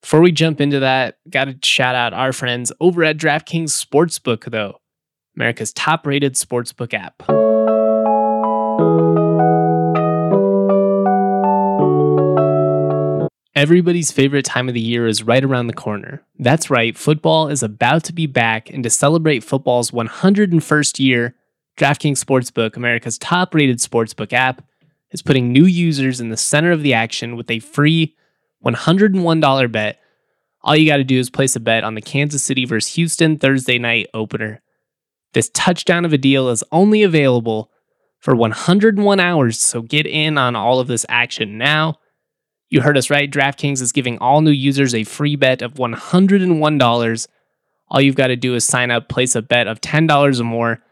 Before 0.01 0.23
we 0.23 0.33
jump 0.33 0.63
into 0.63 0.81
that, 0.81 1.19
got 1.29 1.45
to 1.45 1.59
shout 1.63 1.95
out 1.95 2.15
our 2.15 2.33
friends 2.33 2.73
over 2.81 3.05
at 3.05 3.19
DraftKings 3.19 3.85
Sportsbook, 3.85 4.51
though, 4.51 4.81
America's 5.37 5.73
top 5.73 6.07
rated 6.07 6.35
sportsbook 6.35 6.95
app. 6.95 7.23
Everybody's 13.57 14.11
favorite 14.11 14.45
time 14.45 14.69
of 14.69 14.75
the 14.75 14.81
year 14.81 15.07
is 15.07 15.23
right 15.23 15.45
around 15.45 15.69
the 15.69 15.73
corner. 15.73 16.23
That's 16.39 16.71
right, 16.71 16.97
football 16.97 17.49
is 17.49 17.63
about 17.63 18.05
to 18.05 18.13
be 18.13 18.27
back, 18.27 18.69
and 18.69 18.83
to 18.85 18.91
celebrate 18.91 19.45
football's 19.45 19.93
101st 19.93 20.99
year, 20.99 21.35
DraftKings 21.77 22.23
Sportsbook, 22.23 22.77
America's 22.77 23.17
top 23.17 23.55
rated 23.55 23.79
sportsbook 23.79 24.33
app, 24.33 24.63
is 25.13 25.23
putting 25.23 25.53
new 25.53 25.65
users 25.65 26.21
in 26.21 26.29
the 26.29 26.37
center 26.37 26.73
of 26.73 26.83
the 26.83 26.95
action 26.95 27.37
with 27.37 27.51
a 27.51 27.61
free 27.61 28.17
$101 28.65 29.73
bet. 29.73 30.01
All 30.63 30.75
you 30.75 30.87
got 30.87 30.97
to 30.97 31.05
do 31.05 31.19
is 31.19 31.31
place 31.31 31.55
a 31.55 31.61
bet 31.61 31.85
on 31.85 31.95
the 31.95 32.03
Kansas 32.03 32.43
City 32.43 32.65
versus 32.65 32.95
Houston 32.95 33.39
Thursday 33.39 33.79
night 33.79 34.09
opener. 34.15 34.61
This 35.35 35.51
touchdown 35.53 36.05
of 36.05 36.13
a 36.13 36.19
deal 36.19 36.49
is 36.49 36.65
only 36.73 37.03
available 37.03 37.71
for 38.21 38.35
101 38.35 39.21
hours, 39.21 39.61
so 39.61 39.83
get 39.83 40.07
in 40.07 40.39
on 40.39 40.57
all 40.57 40.81
of 40.81 40.87
this 40.87 41.05
action 41.09 41.59
now. 41.59 41.99
You 42.71 42.81
heard 42.81 42.97
us 42.97 43.11
right. 43.11 43.31
DraftKings 43.31 43.83
is 43.83 43.93
giving 43.93 44.17
all 44.19 44.41
new 44.41 44.51
users 44.51 44.95
a 44.95 45.05
free 45.05 45.37
bet 45.37 45.61
of 45.61 45.75
$101. 45.75 47.29
All 47.89 48.01
you've 48.01 48.15
got 48.15 48.29
to 48.29 48.37
do 48.37 48.55
is 48.55 48.65
sign 48.65 48.91
up, 48.91 49.09
place 49.09 49.35
a 49.35 49.43
bet 49.43 49.67
of 49.67 49.81
$10 49.81 50.41
or 50.41 50.45
more 50.45 50.83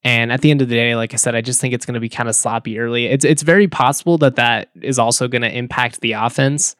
And 0.03 0.31
at 0.31 0.41
the 0.41 0.51
end 0.51 0.61
of 0.61 0.69
the 0.69 0.75
day, 0.75 0.95
like 0.95 1.13
I 1.13 1.17
said, 1.17 1.33
I 1.33 1.41
just 1.41 1.59
think 1.59 1.73
it's 1.73 1.85
going 1.85 1.95
to 1.95 1.99
be 1.99 2.09
kind 2.09 2.29
of 2.29 2.35
sloppy 2.35 2.77
early. 2.77 3.07
It's 3.07 3.25
it's 3.25 3.41
very 3.41 3.67
possible 3.67 4.19
that 4.19 4.35
that 4.35 4.69
is 4.81 4.99
also 4.99 5.27
going 5.27 5.41
to 5.41 5.55
impact 5.55 6.01
the 6.01 6.11
offense, 6.13 6.75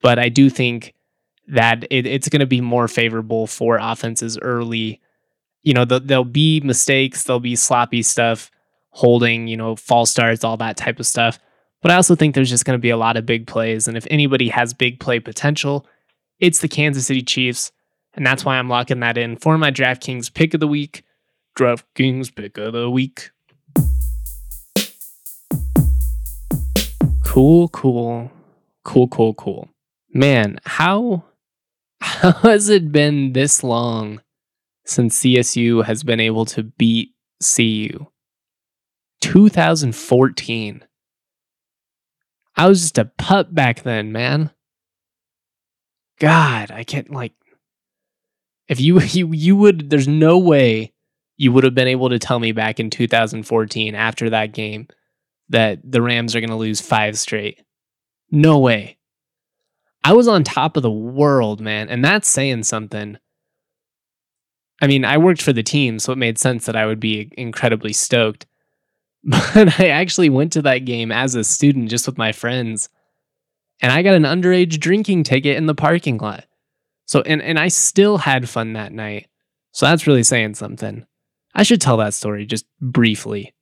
but 0.00 0.18
I 0.18 0.28
do 0.28 0.48
think 0.48 0.94
that 1.48 1.84
it, 1.90 2.06
it's 2.06 2.28
going 2.28 2.40
to 2.40 2.46
be 2.46 2.60
more 2.60 2.86
favorable 2.88 3.46
for 3.46 3.78
offenses 3.80 4.38
early. 4.38 5.00
You 5.66 5.74
know, 5.74 5.84
the, 5.84 5.98
there'll 5.98 6.24
be 6.24 6.60
mistakes, 6.60 7.24
there'll 7.24 7.40
be 7.40 7.56
sloppy 7.56 8.00
stuff, 8.00 8.52
holding, 8.90 9.48
you 9.48 9.56
know, 9.56 9.74
false 9.74 10.12
starts, 10.12 10.44
all 10.44 10.56
that 10.58 10.76
type 10.76 11.00
of 11.00 11.06
stuff. 11.08 11.40
But 11.82 11.90
I 11.90 11.96
also 11.96 12.14
think 12.14 12.36
there's 12.36 12.50
just 12.50 12.64
going 12.64 12.78
to 12.78 12.82
be 12.82 12.90
a 12.90 12.96
lot 12.96 13.16
of 13.16 13.26
big 13.26 13.48
plays, 13.48 13.88
and 13.88 13.96
if 13.96 14.06
anybody 14.08 14.48
has 14.48 14.72
big 14.72 15.00
play 15.00 15.18
potential, 15.18 15.84
it's 16.38 16.60
the 16.60 16.68
Kansas 16.68 17.08
City 17.08 17.20
Chiefs, 17.20 17.72
and 18.14 18.24
that's 18.24 18.44
why 18.44 18.58
I'm 18.58 18.68
locking 18.68 19.00
that 19.00 19.18
in 19.18 19.38
for 19.38 19.58
my 19.58 19.72
DraftKings 19.72 20.32
pick 20.32 20.54
of 20.54 20.60
the 20.60 20.68
week. 20.68 21.02
DraftKings 21.58 22.32
pick 22.32 22.58
of 22.58 22.72
the 22.72 22.88
week. 22.88 23.30
Cool, 27.24 27.66
cool, 27.70 28.30
cool, 28.84 29.08
cool, 29.08 29.34
cool. 29.34 29.68
Man, 30.14 30.60
how 30.64 31.24
how 32.00 32.30
has 32.30 32.68
it 32.68 32.92
been 32.92 33.32
this 33.32 33.64
long 33.64 34.20
since 34.86 35.20
CSU 35.20 35.84
has 35.84 36.02
been 36.02 36.20
able 36.20 36.44
to 36.46 36.62
beat 36.62 37.14
CU? 37.42 38.06
2014. 39.20 40.84
I 42.56 42.68
was 42.68 42.80
just 42.80 42.98
a 42.98 43.04
pup 43.04 43.54
back 43.54 43.82
then, 43.82 44.12
man. 44.12 44.50
God, 46.18 46.70
I 46.70 46.84
can't 46.84 47.10
like 47.10 47.32
if 48.68 48.80
you 48.80 49.00
you 49.00 49.32
you 49.32 49.56
would 49.56 49.90
there's 49.90 50.08
no 50.08 50.38
way 50.38 50.92
you 51.36 51.52
would 51.52 51.64
have 51.64 51.74
been 51.74 51.88
able 51.88 52.08
to 52.08 52.18
tell 52.18 52.38
me 52.38 52.52
back 52.52 52.80
in 52.80 52.88
2014 52.88 53.94
after 53.94 54.30
that 54.30 54.52
game 54.52 54.88
that 55.50 55.78
the 55.84 56.00
Rams 56.00 56.34
are 56.34 56.40
going 56.40 56.50
to 56.50 56.56
lose 56.56 56.80
five 56.80 57.18
straight. 57.18 57.62
No 58.30 58.58
way. 58.58 58.96
I 60.02 60.14
was 60.14 60.28
on 60.28 60.44
top 60.44 60.76
of 60.76 60.82
the 60.82 60.90
world, 60.90 61.60
man, 61.60 61.88
and 61.88 62.04
that's 62.04 62.28
saying 62.28 62.62
something. 62.62 63.18
I 64.80 64.86
mean, 64.86 65.04
I 65.04 65.18
worked 65.18 65.42
for 65.42 65.52
the 65.52 65.62
team, 65.62 65.98
so 65.98 66.12
it 66.12 66.18
made 66.18 66.38
sense 66.38 66.66
that 66.66 66.76
I 66.76 66.86
would 66.86 67.00
be 67.00 67.30
incredibly 67.36 67.92
stoked. 67.92 68.46
But 69.28 69.80
I 69.80 69.88
actually 69.88 70.30
went 70.30 70.52
to 70.52 70.62
that 70.62 70.84
game 70.84 71.10
as 71.10 71.34
a 71.34 71.42
student 71.42 71.90
just 71.90 72.06
with 72.06 72.16
my 72.16 72.30
friends, 72.30 72.88
and 73.80 73.90
I 73.90 74.02
got 74.02 74.14
an 74.14 74.22
underage 74.22 74.78
drinking 74.78 75.24
ticket 75.24 75.56
in 75.56 75.66
the 75.66 75.74
parking 75.74 76.18
lot. 76.18 76.44
So, 77.06 77.22
and, 77.22 77.42
and 77.42 77.58
I 77.58 77.68
still 77.68 78.18
had 78.18 78.48
fun 78.48 78.74
that 78.74 78.92
night. 78.92 79.28
So 79.72 79.86
that's 79.86 80.06
really 80.06 80.22
saying 80.22 80.54
something. 80.54 81.06
I 81.54 81.62
should 81.62 81.80
tell 81.80 81.96
that 81.96 82.14
story 82.14 82.46
just 82.46 82.66
briefly 82.80 83.54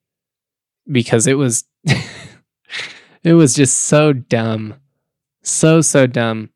because 0.90 1.26
it 1.26 1.34
was 1.34 1.64
it 3.22 3.34
was 3.34 3.54
just 3.54 3.80
so 3.80 4.12
dumb. 4.12 4.74
So 5.42 5.80
so 5.80 6.06
dumb. 6.06 6.50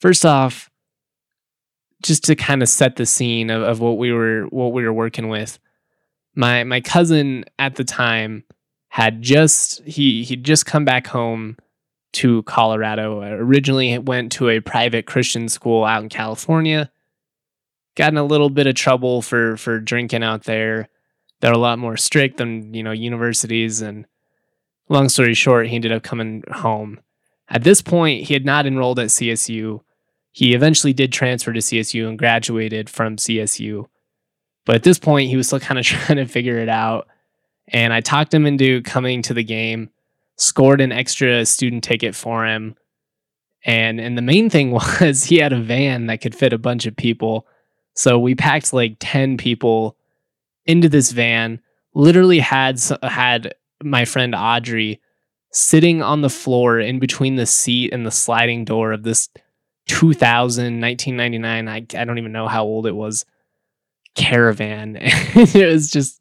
First 0.00 0.26
off, 0.26 0.70
just 2.02 2.24
to 2.24 2.36
kind 2.36 2.62
of 2.62 2.68
set 2.68 2.96
the 2.96 3.06
scene 3.06 3.50
of, 3.50 3.62
of 3.62 3.80
what 3.80 3.98
we 3.98 4.12
were 4.12 4.44
what 4.50 4.72
we 4.72 4.84
were 4.84 4.92
working 4.92 5.28
with. 5.28 5.58
My 6.34 6.64
my 6.64 6.80
cousin 6.80 7.44
at 7.58 7.76
the 7.76 7.84
time 7.84 8.44
had 8.88 9.22
just 9.22 9.82
he 9.84 10.24
he'd 10.24 10.44
just 10.44 10.66
come 10.66 10.84
back 10.84 11.06
home 11.06 11.56
to 12.14 12.42
Colorado. 12.42 13.22
Originally 13.22 13.96
went 13.98 14.32
to 14.32 14.48
a 14.48 14.60
private 14.60 15.06
Christian 15.06 15.48
school 15.48 15.84
out 15.84 16.02
in 16.02 16.08
California 16.08 16.90
got 17.94 18.12
in 18.12 18.18
a 18.18 18.24
little 18.24 18.50
bit 18.50 18.66
of 18.66 18.74
trouble 18.74 19.22
for 19.22 19.56
for 19.56 19.78
drinking 19.78 20.22
out 20.22 20.44
there. 20.44 20.88
they're 21.40 21.52
a 21.52 21.58
lot 21.58 21.78
more 21.78 21.96
strict 21.96 22.36
than 22.36 22.72
you 22.74 22.82
know 22.82 22.92
universities. 22.92 23.82
And 23.82 24.06
long 24.88 25.08
story 25.08 25.34
short, 25.34 25.68
he 25.68 25.76
ended 25.76 25.92
up 25.92 26.02
coming 26.02 26.44
home. 26.50 27.00
At 27.48 27.64
this 27.64 27.82
point, 27.82 28.26
he 28.26 28.34
had 28.34 28.44
not 28.44 28.66
enrolled 28.66 28.98
at 28.98 29.08
CSU. 29.08 29.80
He 30.32 30.54
eventually 30.54 30.92
did 30.94 31.12
transfer 31.12 31.52
to 31.52 31.60
CSU 31.60 32.08
and 32.08 32.18
graduated 32.18 32.88
from 32.88 33.16
CSU. 33.16 33.86
But 34.64 34.76
at 34.76 34.82
this 34.82 34.98
point, 34.98 35.28
he 35.28 35.36
was 35.36 35.46
still 35.46 35.60
kind 35.60 35.78
of 35.78 35.86
trying 35.86 36.16
to 36.16 36.26
figure 36.26 36.58
it 36.58 36.68
out. 36.68 37.08
And 37.68 37.92
I 37.92 38.00
talked 38.00 38.34
him 38.34 38.46
into 38.46 38.82
coming 38.82 39.22
to 39.22 39.34
the 39.34 39.44
game, 39.44 39.90
scored 40.36 40.80
an 40.80 40.92
extra 40.92 41.44
student 41.46 41.84
ticket 41.84 42.14
for 42.14 42.46
him. 42.46 42.76
And 43.64 44.00
and 44.00 44.18
the 44.18 44.22
main 44.22 44.50
thing 44.50 44.70
was 45.00 45.24
he 45.24 45.36
had 45.36 45.52
a 45.52 45.60
van 45.60 46.06
that 46.06 46.20
could 46.20 46.34
fit 46.34 46.52
a 46.52 46.58
bunch 46.58 46.86
of 46.86 46.96
people. 46.96 47.46
So 47.94 48.18
we 48.18 48.34
packed 48.34 48.72
like 48.72 48.96
10 49.00 49.36
people 49.36 49.96
into 50.64 50.88
this 50.88 51.12
van, 51.12 51.60
literally 51.94 52.38
had 52.38 52.80
had 53.02 53.54
my 53.82 54.04
friend 54.04 54.34
Audrey 54.34 55.00
sitting 55.50 56.02
on 56.02 56.22
the 56.22 56.30
floor 56.30 56.80
in 56.80 56.98
between 56.98 57.36
the 57.36 57.44
seat 57.44 57.92
and 57.92 58.06
the 58.06 58.10
sliding 58.10 58.64
door 58.64 58.92
of 58.92 59.02
this 59.02 59.28
2000 59.92 60.80
1999 60.80 61.68
I, 61.68 61.76
I 62.00 62.04
don't 62.04 62.18
even 62.18 62.32
know 62.32 62.48
how 62.48 62.64
old 62.64 62.86
it 62.86 62.96
was 62.96 63.24
caravan. 64.14 64.98
It 65.00 65.66
was 65.66 65.90
just 65.90 66.20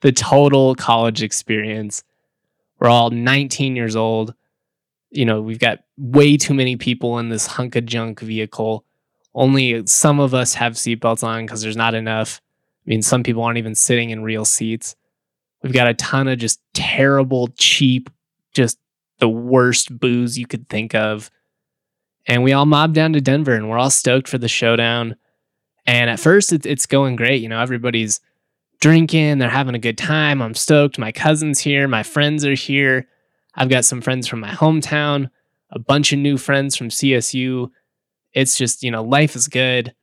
the 0.00 0.12
total 0.12 0.74
college 0.74 1.22
experience. 1.22 2.02
We're 2.78 2.88
all 2.88 3.10
19 3.10 3.76
years 3.76 3.96
old. 3.96 4.34
You 5.10 5.24
know 5.24 5.40
we've 5.40 5.58
got 5.58 5.80
way 5.96 6.36
too 6.36 6.54
many 6.54 6.76
people 6.76 7.18
in 7.18 7.28
this 7.28 7.46
hunk 7.46 7.76
of 7.76 7.84
junk 7.84 8.20
vehicle. 8.20 8.84
Only 9.34 9.86
some 9.86 10.18
of 10.18 10.34
us 10.34 10.54
have 10.54 10.74
seatbelts 10.74 11.22
on 11.22 11.46
because 11.46 11.62
there's 11.62 11.76
not 11.76 11.94
enough. 11.94 12.40
I 12.86 12.90
mean, 12.90 13.02
some 13.02 13.22
people 13.22 13.42
aren't 13.42 13.58
even 13.58 13.74
sitting 13.74 14.10
in 14.10 14.22
real 14.22 14.44
seats. 14.44 14.96
We've 15.62 15.72
got 15.72 15.86
a 15.86 15.94
ton 15.94 16.26
of 16.26 16.38
just 16.38 16.60
terrible, 16.74 17.48
cheap, 17.58 18.10
just 18.52 18.78
the 19.18 19.28
worst 19.28 19.96
booze 19.96 20.38
you 20.38 20.46
could 20.46 20.68
think 20.68 20.94
of. 20.94 21.30
And 22.26 22.42
we 22.42 22.52
all 22.52 22.66
mobbed 22.66 22.94
down 22.94 23.12
to 23.14 23.20
Denver 23.20 23.54
and 23.54 23.68
we're 23.68 23.78
all 23.78 23.90
stoked 23.90 24.28
for 24.28 24.38
the 24.38 24.48
showdown. 24.48 25.16
And 25.86 26.10
at 26.10 26.20
first, 26.20 26.52
it's, 26.52 26.66
it's 26.66 26.86
going 26.86 27.16
great. 27.16 27.42
You 27.42 27.48
know, 27.48 27.60
everybody's 27.60 28.20
drinking, 28.80 29.38
they're 29.38 29.48
having 29.48 29.74
a 29.74 29.80
good 29.80 29.98
time. 29.98 30.40
I'm 30.40 30.54
stoked. 30.54 30.98
My 30.98 31.12
cousin's 31.12 31.60
here, 31.60 31.88
my 31.88 32.02
friends 32.02 32.44
are 32.44 32.54
here. 32.54 33.08
I've 33.54 33.68
got 33.68 33.84
some 33.84 34.00
friends 34.00 34.26
from 34.26 34.40
my 34.40 34.50
hometown, 34.50 35.30
a 35.70 35.78
bunch 35.78 36.12
of 36.12 36.18
new 36.18 36.38
friends 36.38 36.76
from 36.76 36.88
CSU. 36.88 37.70
It's 38.32 38.56
just, 38.56 38.82
you 38.82 38.90
know, 38.90 39.02
life 39.02 39.34
is 39.34 39.48
good. 39.48 39.94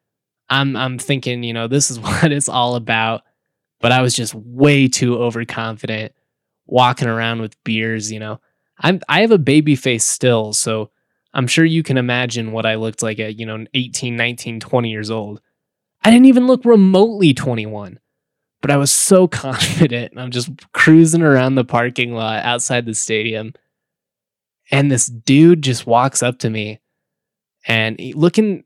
I'm 0.50 0.75
I'm 0.75 0.97
thinking, 0.97 1.43
you 1.43 1.53
know, 1.53 1.67
this 1.67 1.89
is 1.91 2.00
what 2.00 2.31
it's 2.31 2.50
all 2.50 2.75
about. 2.75 3.24
But 3.79 3.91
I 3.91 4.01
was 4.01 4.13
just 4.13 4.33
way 4.33 4.88
too 4.88 5.17
overconfident 5.17 6.13
walking 6.65 7.07
around 7.07 7.41
with 7.41 7.62
beers, 7.63 8.12
you 8.12 8.19
know. 8.19 8.39
I'm 8.79 9.01
I 9.07 9.21
have 9.21 9.31
a 9.31 9.38
baby 9.38 9.75
face 9.75 10.03
still, 10.03 10.53
so 10.53 10.91
I'm 11.38 11.46
sure 11.46 11.63
you 11.63 11.84
can 11.84 11.98
imagine 11.98 12.51
what 12.51 12.65
I 12.65 12.75
looked 12.75 13.03
like 13.03 13.20
at, 13.20 13.38
you 13.38 13.46
know, 13.46 13.63
18, 13.75 14.15
19, 14.15 14.60
20 14.60 14.89
years 14.89 15.12
old. 15.12 15.39
I 16.03 16.10
didn't 16.10 16.25
even 16.25 16.48
look 16.48 16.65
remotely 16.65 17.36
21. 17.36 18.00
But 18.60 18.72
I 18.72 18.77
was 18.77 18.91
so 18.91 19.27
confident. 19.27 20.17
I'm 20.17 20.32
just 20.32 20.50
cruising 20.74 21.22
around 21.22 21.53
the 21.53 21.63
parking 21.63 22.13
lot 22.13 22.44
outside 22.44 22.88
the 22.88 22.96
stadium. 22.96 23.53
And 24.72 24.91
this 24.91 25.06
dude 25.06 25.62
just 25.62 25.86
walks 25.86 26.24
up 26.24 26.39
to 26.39 26.50
me 26.50 26.79
and 27.67 28.00
looking 28.15 28.63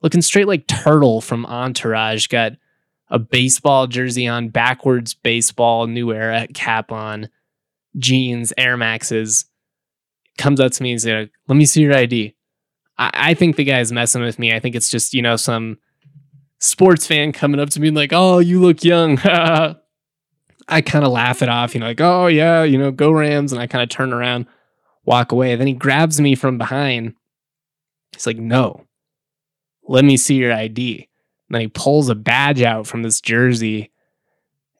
looking 0.00 0.22
straight 0.22 0.46
like 0.46 0.68
Turtle 0.68 1.20
from 1.20 1.44
Entourage. 1.44 2.28
Got 2.28 2.52
a 3.08 3.18
baseball 3.18 3.88
jersey 3.88 4.28
on, 4.28 4.48
backwards 4.48 5.12
baseball, 5.12 5.88
new 5.88 6.12
era 6.12 6.46
cap 6.54 6.92
on, 6.92 7.28
jeans, 7.98 8.52
Air 8.56 8.76
Maxes. 8.76 9.44
Comes 10.42 10.58
up 10.58 10.72
to 10.72 10.82
me 10.82 10.92
and 10.92 11.00
says, 11.00 11.12
like, 11.12 11.32
Let 11.46 11.54
me 11.54 11.64
see 11.64 11.82
your 11.82 11.94
ID. 11.94 12.34
I, 12.98 13.10
I 13.14 13.34
think 13.34 13.56
the 13.56 13.64
guy's 13.64 13.92
messing 13.92 14.22
with 14.22 14.38
me. 14.38 14.52
I 14.52 14.58
think 14.58 14.74
it's 14.74 14.90
just, 14.90 15.14
you 15.14 15.22
know, 15.22 15.36
some 15.36 15.78
sports 16.58 17.06
fan 17.06 17.32
coming 17.32 17.60
up 17.60 17.70
to 17.70 17.80
me 17.80 17.88
and 17.88 17.96
like, 17.96 18.12
Oh, 18.12 18.38
you 18.38 18.60
look 18.60 18.82
young. 18.82 19.18
I 20.68 20.80
kind 20.80 21.04
of 21.04 21.12
laugh 21.12 21.42
it 21.42 21.48
off, 21.48 21.74
you 21.74 21.80
know, 21.80 21.86
like, 21.86 22.00
Oh, 22.00 22.26
yeah, 22.26 22.64
you 22.64 22.76
know, 22.76 22.90
go 22.90 23.12
Rams. 23.12 23.52
And 23.52 23.60
I 23.60 23.66
kind 23.66 23.82
of 23.82 23.88
turn 23.88 24.12
around, 24.12 24.46
walk 25.04 25.30
away. 25.30 25.54
Then 25.54 25.68
he 25.68 25.74
grabs 25.74 26.20
me 26.20 26.34
from 26.34 26.58
behind. 26.58 27.14
He's 28.12 28.26
like, 28.26 28.38
No, 28.38 28.86
let 29.86 30.04
me 30.04 30.16
see 30.16 30.34
your 30.34 30.52
ID. 30.52 31.08
And 31.48 31.54
then 31.54 31.60
he 31.60 31.68
pulls 31.68 32.08
a 32.08 32.14
badge 32.14 32.62
out 32.62 32.86
from 32.86 33.02
this 33.02 33.20
jersey 33.20 33.92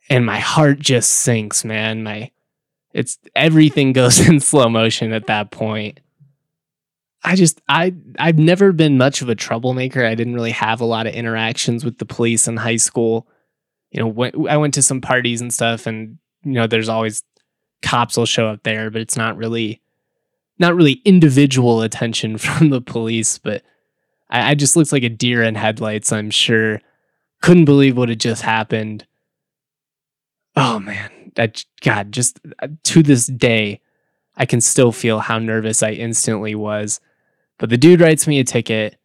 and 0.09 0.27
my 0.27 0.41
heart 0.41 0.79
just 0.79 1.11
sinks, 1.13 1.65
man. 1.65 2.03
My 2.03 2.31
it's 2.93 3.19
everything 3.35 3.93
goes 3.93 4.21
in 4.29 4.41
slow 4.41 4.69
motion 4.69 5.13
at 5.13 5.27
that 5.27 5.51
point. 5.51 6.01
I 7.25 7.37
just 7.37 7.61
I 7.69 7.95
I've 8.19 8.39
never 8.39 8.73
been 8.73 8.99
much 8.99 9.23
of 9.23 9.29
a 9.29 9.35
troublemaker. 9.35 10.05
I 10.05 10.15
didn't 10.15 10.35
really 10.35 10.51
have 10.51 10.81
a 10.81 10.87
lot 10.87 11.07
of 11.07 11.15
interactions 11.15 11.85
with 11.85 11.99
the 11.99 12.05
police 12.05 12.49
in 12.49 12.57
high 12.57 12.77
school. 12.77 13.29
You 13.91 14.01
know, 14.01 14.09
when, 14.09 14.49
I 14.49 14.57
went 14.57 14.75
to 14.75 14.83
some 14.83 15.01
parties 15.01 15.41
and 15.41 15.53
stuff 15.53 15.87
and 15.87 16.19
you 16.45 16.53
know, 16.53 16.67
there's 16.67 16.89
always 16.89 17.23
cops 17.83 18.17
will 18.17 18.27
show 18.27 18.49
up 18.49 18.63
there, 18.63 18.91
but 18.91 19.01
it's 19.01 19.17
not 19.17 19.37
really 19.37 19.81
not 20.59 20.75
really 20.75 21.03
individual 21.05 21.83
attention 21.83 22.39
from 22.39 22.71
the 22.71 22.81
police, 22.81 23.39
but 23.39 23.63
I, 24.31 24.51
I 24.51 24.55
just 24.55 24.77
looked 24.77 24.93
like 24.93 25.05
a 25.05 25.09
deer 25.09 25.43
in 25.43 25.55
headlights, 25.55 26.13
I'm 26.13 26.31
sure. 26.31 26.81
Couldn't 27.41 27.65
believe 27.65 27.97
what 27.97 28.09
had 28.09 28.21
just 28.21 28.43
happened. 28.43 29.07
Oh 30.57 30.79
man, 30.79 31.11
that 31.35 31.65
God, 31.81 32.13
just 32.13 32.41
uh, 32.61 32.69
to 32.85 33.03
this 33.03 33.27
day, 33.27 33.81
I 34.37 34.47
can 34.47 34.61
still 34.61 34.93
feel 34.93 35.19
how 35.19 35.39
nervous 35.39 35.83
I 35.83 35.91
instantly 35.93 36.55
was. 36.55 37.01
But 37.59 37.71
the 37.71 37.77
dude 37.77 38.01
writes 38.01 38.27
me 38.27 38.41
a 38.41 38.45
ticket, 38.45 38.97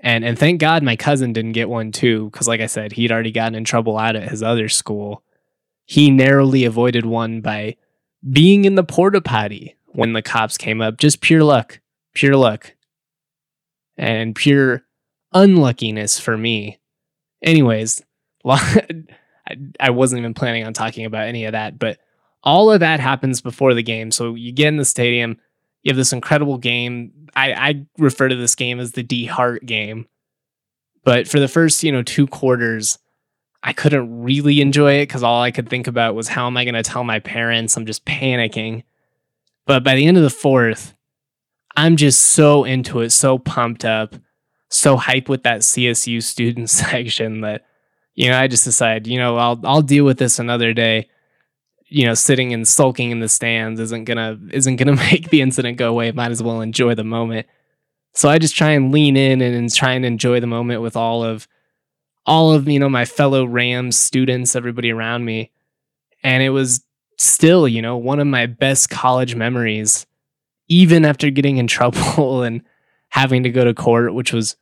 and 0.00 0.24
and 0.24 0.38
thank 0.38 0.60
God 0.60 0.82
my 0.82 0.96
cousin 0.96 1.32
didn't 1.32 1.52
get 1.52 1.68
one 1.68 1.92
too, 1.92 2.30
because 2.30 2.48
like 2.48 2.60
I 2.60 2.66
said, 2.66 2.92
he'd 2.92 3.12
already 3.12 3.32
gotten 3.32 3.54
in 3.54 3.64
trouble 3.64 3.98
out 3.98 4.16
at 4.16 4.28
his 4.28 4.42
other 4.42 4.68
school. 4.68 5.22
He 5.86 6.10
narrowly 6.10 6.64
avoided 6.64 7.06
one 7.06 7.40
by 7.40 7.76
being 8.30 8.64
in 8.64 8.74
the 8.74 8.84
porta 8.84 9.20
potty 9.20 9.76
when 9.86 10.12
the 10.12 10.22
cops 10.22 10.56
came 10.56 10.80
up. 10.80 10.98
Just 10.98 11.20
pure 11.20 11.44
luck, 11.44 11.80
pure 12.14 12.36
luck 12.36 12.74
and 13.96 14.34
pure 14.34 14.84
unluckiness 15.32 16.18
for 16.18 16.36
me. 16.36 16.78
Anyways, 17.42 18.02
I 19.78 19.90
wasn't 19.90 20.20
even 20.20 20.34
planning 20.34 20.64
on 20.64 20.72
talking 20.72 21.04
about 21.04 21.28
any 21.28 21.44
of 21.44 21.52
that, 21.52 21.78
but 21.78 21.98
all 22.42 22.70
of 22.70 22.80
that 22.80 23.00
happens 23.00 23.40
before 23.40 23.74
the 23.74 23.82
game. 23.82 24.10
So 24.10 24.34
you 24.34 24.52
get 24.52 24.68
in 24.68 24.76
the 24.76 24.84
stadium, 24.84 25.38
you 25.82 25.90
have 25.90 25.96
this 25.96 26.12
incredible 26.12 26.58
game. 26.58 27.28
I, 27.34 27.52
I 27.52 27.86
refer 27.98 28.28
to 28.28 28.36
this 28.36 28.54
game 28.54 28.80
as 28.80 28.92
the 28.92 29.02
Dee 29.02 29.26
Hart 29.26 29.66
game. 29.66 30.06
But 31.04 31.28
for 31.28 31.38
the 31.38 31.48
first, 31.48 31.82
you 31.82 31.92
know, 31.92 32.02
two 32.02 32.26
quarters, 32.26 32.98
I 33.62 33.72
couldn't 33.72 34.22
really 34.22 34.60
enjoy 34.60 34.94
it 34.94 35.08
because 35.08 35.22
all 35.22 35.42
I 35.42 35.50
could 35.50 35.68
think 35.68 35.86
about 35.86 36.14
was 36.14 36.28
how 36.28 36.46
am 36.46 36.56
I 36.56 36.64
going 36.64 36.74
to 36.74 36.82
tell 36.82 37.04
my 37.04 37.18
parents? 37.18 37.76
I'm 37.76 37.86
just 37.86 38.04
panicking. 38.04 38.84
But 39.66 39.84
by 39.84 39.94
the 39.94 40.06
end 40.06 40.16
of 40.16 40.22
the 40.22 40.30
fourth, 40.30 40.94
I'm 41.76 41.96
just 41.96 42.20
so 42.20 42.64
into 42.64 43.00
it, 43.00 43.10
so 43.10 43.38
pumped 43.38 43.84
up, 43.84 44.14
so 44.70 44.96
hyped 44.96 45.28
with 45.28 45.42
that 45.42 45.60
CSU 45.60 46.22
student 46.22 46.70
section 46.70 47.40
that 47.40 47.64
you 48.14 48.28
know 48.28 48.38
I 48.38 48.46
just 48.46 48.64
decide, 48.64 49.06
you 49.06 49.18
know, 49.18 49.36
I'll 49.36 49.60
I'll 49.64 49.82
deal 49.82 50.04
with 50.04 50.18
this 50.18 50.38
another 50.38 50.72
day. 50.72 51.08
You 51.86 52.06
know, 52.06 52.14
sitting 52.14 52.52
and 52.52 52.66
sulking 52.66 53.10
in 53.10 53.20
the 53.20 53.28
stands 53.28 53.80
isn't 53.80 54.04
gonna 54.04 54.38
isn't 54.52 54.76
gonna 54.76 54.96
make 55.10 55.30
the 55.30 55.40
incident 55.40 55.78
go 55.78 55.90
away. 55.90 56.10
Might 56.12 56.30
as 56.30 56.42
well 56.42 56.60
enjoy 56.60 56.94
the 56.94 57.04
moment. 57.04 57.46
So 58.14 58.28
I 58.28 58.38
just 58.38 58.56
try 58.56 58.70
and 58.70 58.92
lean 58.92 59.16
in 59.16 59.40
and, 59.40 59.54
and 59.54 59.72
try 59.72 59.92
and 59.92 60.04
enjoy 60.04 60.38
the 60.38 60.46
moment 60.46 60.82
with 60.82 60.96
all 60.96 61.24
of 61.24 61.48
all 62.26 62.52
of 62.52 62.68
you 62.68 62.78
know 62.78 62.88
my 62.88 63.04
fellow 63.04 63.44
Rams 63.44 63.96
students, 63.96 64.56
everybody 64.56 64.90
around 64.92 65.24
me, 65.24 65.50
and 66.22 66.42
it 66.42 66.50
was 66.50 66.84
still 67.18 67.68
you 67.68 67.82
know 67.82 67.96
one 67.96 68.20
of 68.20 68.26
my 68.26 68.46
best 68.46 68.90
college 68.90 69.34
memories 69.34 70.06
even 70.68 71.04
after 71.04 71.30
getting 71.30 71.58
in 71.58 71.66
trouble 71.68 72.42
and 72.42 72.62
having 73.10 73.42
to 73.44 73.50
go 73.50 73.64
to 73.64 73.74
court, 73.74 74.14
which 74.14 74.32
was 74.32 74.56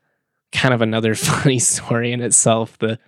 kind 0.53 0.75
of 0.75 0.83
another 0.83 1.15
funny 1.15 1.59
story 1.59 2.13
in 2.13 2.21
itself. 2.21 2.79
The 2.79 2.99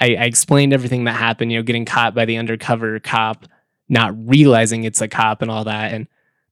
I, 0.00 0.14
I, 0.14 0.24
explained 0.24 0.72
everything 0.72 1.04
that 1.04 1.12
happened, 1.12 1.50
you 1.50 1.58
know, 1.58 1.62
getting 1.62 1.84
caught 1.84 2.14
by 2.14 2.24
the 2.24 2.36
undercover 2.36 3.00
cop, 3.00 3.46
not 3.88 4.14
realizing 4.16 4.84
it's 4.84 5.00
a 5.00 5.08
cop 5.08 5.42
and 5.42 5.50
all 5.50 5.64
that, 5.64 5.92
and 5.92 6.06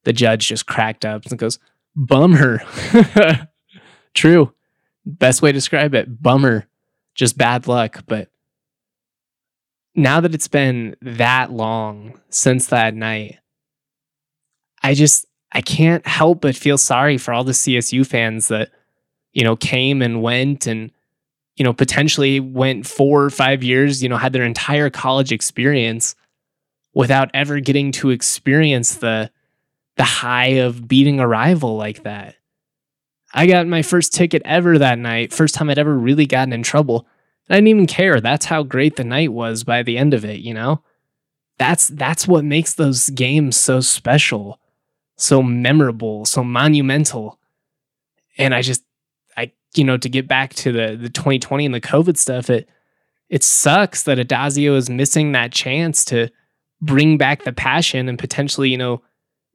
the 0.05 0.13
judge 0.13 0.49
just 0.49 0.67
cracked 0.67 1.05
up 1.05 1.27
and 1.27 1.39
goes, 1.39 1.59
"Bummer." 1.95 2.63
True, 4.15 4.53
best 5.05 5.43
way 5.43 5.51
to 5.51 5.57
describe 5.57 5.95
it. 5.95 6.23
Bummer, 6.23 6.67
just 7.15 7.39
bad 7.39 7.69
luck. 7.69 8.05
But 8.07 8.31
now 9.95 10.21
that 10.21 10.35
it's 10.35 10.49
been 10.49 10.97
that 11.03 11.53
long 11.53 12.21
since 12.31 12.67
that 12.69 12.95
night, 12.95 13.39
I 14.83 14.95
just 14.95 15.27
I 15.53 15.61
can't 15.61 16.07
help 16.07 16.43
but 16.43 16.57
feel 16.57 16.79
sorry 16.79 17.19
for 17.19 17.33
all 17.33 17.45
the 17.45 17.53
CSU 17.53 18.07
fans 18.07 18.49
that, 18.49 18.71
you 19.33 19.43
know, 19.43 19.57
came 19.57 20.03
and 20.03 20.23
went 20.23 20.67
and, 20.67 20.93
you 21.57 21.65
know, 21.65 21.73
potentially 21.73 22.39
went 22.41 22.87
four 22.87 23.25
or 23.25 23.31
five 23.31 23.63
years, 23.63 24.03
you 24.03 24.09
know, 24.09 24.17
had 24.17 24.33
their 24.33 24.45
entire 24.45 24.91
college 24.91 25.33
experience 25.33 26.15
without 26.95 27.31
ever 27.35 27.61
getting 27.61 27.93
to 27.93 28.11
experience 28.11 28.97
the 28.97 29.31
the 29.97 30.05
high 30.05 30.59
of 30.59 30.87
beating 30.87 31.21
a 31.21 31.27
rival 31.27 31.77
like 31.77 32.03
that. 32.03 32.37
I 33.33 33.47
got 33.47 33.67
my 33.67 33.83
first 33.83 34.15
ticket 34.15 34.43
ever 34.45 34.79
that 34.79 34.99
night, 34.99 35.33
first 35.33 35.55
time 35.55 35.71
I'd 35.71 35.79
ever 35.79 35.97
really 35.97 36.27
gotten 36.27 36.53
in 36.53 36.63
trouble. 36.63 37.07
And 37.49 37.55
I 37.55 37.59
didn't 37.59 37.69
even 37.69 37.87
care. 37.87 38.21
That's 38.21 38.47
how 38.47 38.63
great 38.63 38.97
the 38.97 39.05
night 39.05 39.33
was 39.33 39.65
by 39.65 39.83
the 39.83 39.99
end 39.99 40.15
of 40.15 40.25
it, 40.25 40.41
you 40.41 40.55
know? 40.55 40.83
That's 41.59 41.89
that's 41.89 42.29
what 42.29 42.45
makes 42.45 42.75
those 42.75 43.09
games 43.11 43.57
so 43.57 43.81
special, 43.81 44.61
so 45.17 45.43
memorable, 45.43 46.27
so 46.27 46.45
monumental. 46.45 47.39
And 48.37 48.55
I 48.55 48.61
just 48.61 48.85
you 49.75 49.85
know, 49.85 49.97
to 49.97 50.09
get 50.09 50.29
back 50.29 50.55
to 50.55 50.73
the 50.73 50.97
the 50.97 51.11
2020 51.11 51.67
and 51.67 51.75
the 51.75 51.81
COVID 51.81 52.17
stuff, 52.17 52.51
it 52.51 52.69
it 53.29 53.43
sucks 53.43 54.05
that 54.05 54.19
Addazio 54.19 54.77
is 54.77 54.89
missing 54.89 55.33
that 55.33 55.53
chance 55.53 56.05
to 56.07 56.29
bring 56.81 57.19
back 57.19 57.45
the 57.45 57.53
passion 57.53 58.09
and 58.09 58.19
potentially, 58.19 58.71
you 58.71 58.79
know, 58.79 59.03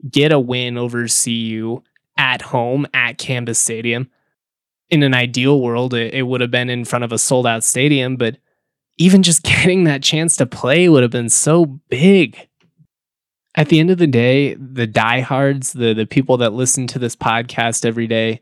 get 0.09 0.31
a 0.31 0.39
win 0.39 0.77
over 0.77 1.07
CU 1.07 1.81
at 2.17 2.41
home 2.41 2.87
at 2.93 3.17
Canvas 3.17 3.59
Stadium. 3.59 4.09
In 4.89 5.03
an 5.03 5.13
ideal 5.13 5.61
world, 5.61 5.93
it, 5.93 6.13
it 6.13 6.23
would 6.23 6.41
have 6.41 6.51
been 6.51 6.69
in 6.69 6.83
front 6.83 7.05
of 7.05 7.11
a 7.11 7.17
sold 7.17 7.47
out 7.47 7.63
stadium, 7.63 8.17
but 8.17 8.37
even 8.97 9.23
just 9.23 9.43
getting 9.43 9.85
that 9.85 10.03
chance 10.03 10.35
to 10.37 10.45
play 10.45 10.89
would 10.89 11.03
have 11.03 11.11
been 11.11 11.29
so 11.29 11.65
big. 11.89 12.47
At 13.55 13.67
the 13.67 13.79
end 13.79 13.91
of 13.91 13.97
the 13.97 14.07
day, 14.07 14.53
the 14.55 14.87
diehards, 14.87 15.73
the 15.73 15.93
the 15.93 16.05
people 16.05 16.37
that 16.37 16.53
listen 16.53 16.87
to 16.87 16.99
this 16.99 17.17
podcast 17.17 17.85
every 17.85 18.07
day, 18.07 18.41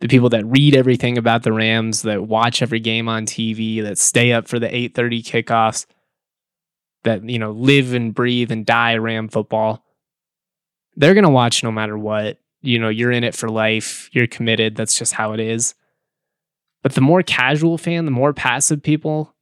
the 0.00 0.08
people 0.08 0.28
that 0.30 0.44
read 0.44 0.76
everything 0.76 1.16
about 1.16 1.42
the 1.42 1.52
Rams, 1.52 2.02
that 2.02 2.26
watch 2.26 2.60
every 2.62 2.80
game 2.80 3.08
on 3.08 3.24
TV, 3.24 3.82
that 3.82 3.98
stay 3.98 4.32
up 4.32 4.46
for 4.46 4.58
the 4.58 4.68
8:30 4.68 5.22
kickoffs, 5.22 5.86
that 7.04 7.28
you 7.28 7.38
know 7.38 7.52
live 7.52 7.92
and 7.92 8.14
breathe 8.14 8.52
and 8.52 8.66
die 8.66 8.96
Ram 8.96 9.28
football. 9.28 9.84
They're 10.96 11.14
going 11.14 11.24
to 11.24 11.30
watch 11.30 11.62
no 11.62 11.70
matter 11.72 11.96
what. 11.96 12.38
You 12.62 12.78
know, 12.78 12.88
you're 12.88 13.12
in 13.12 13.22
it 13.22 13.34
for 13.34 13.48
life, 13.48 14.08
you're 14.12 14.26
committed, 14.26 14.76
that's 14.76 14.98
just 14.98 15.12
how 15.12 15.32
it 15.32 15.40
is. 15.40 15.74
But 16.82 16.94
the 16.94 17.00
more 17.00 17.22
casual 17.22 17.78
fan, 17.78 18.06
the 18.06 18.10
more 18.10 18.32
passive 18.32 18.82
people, 18.82 19.34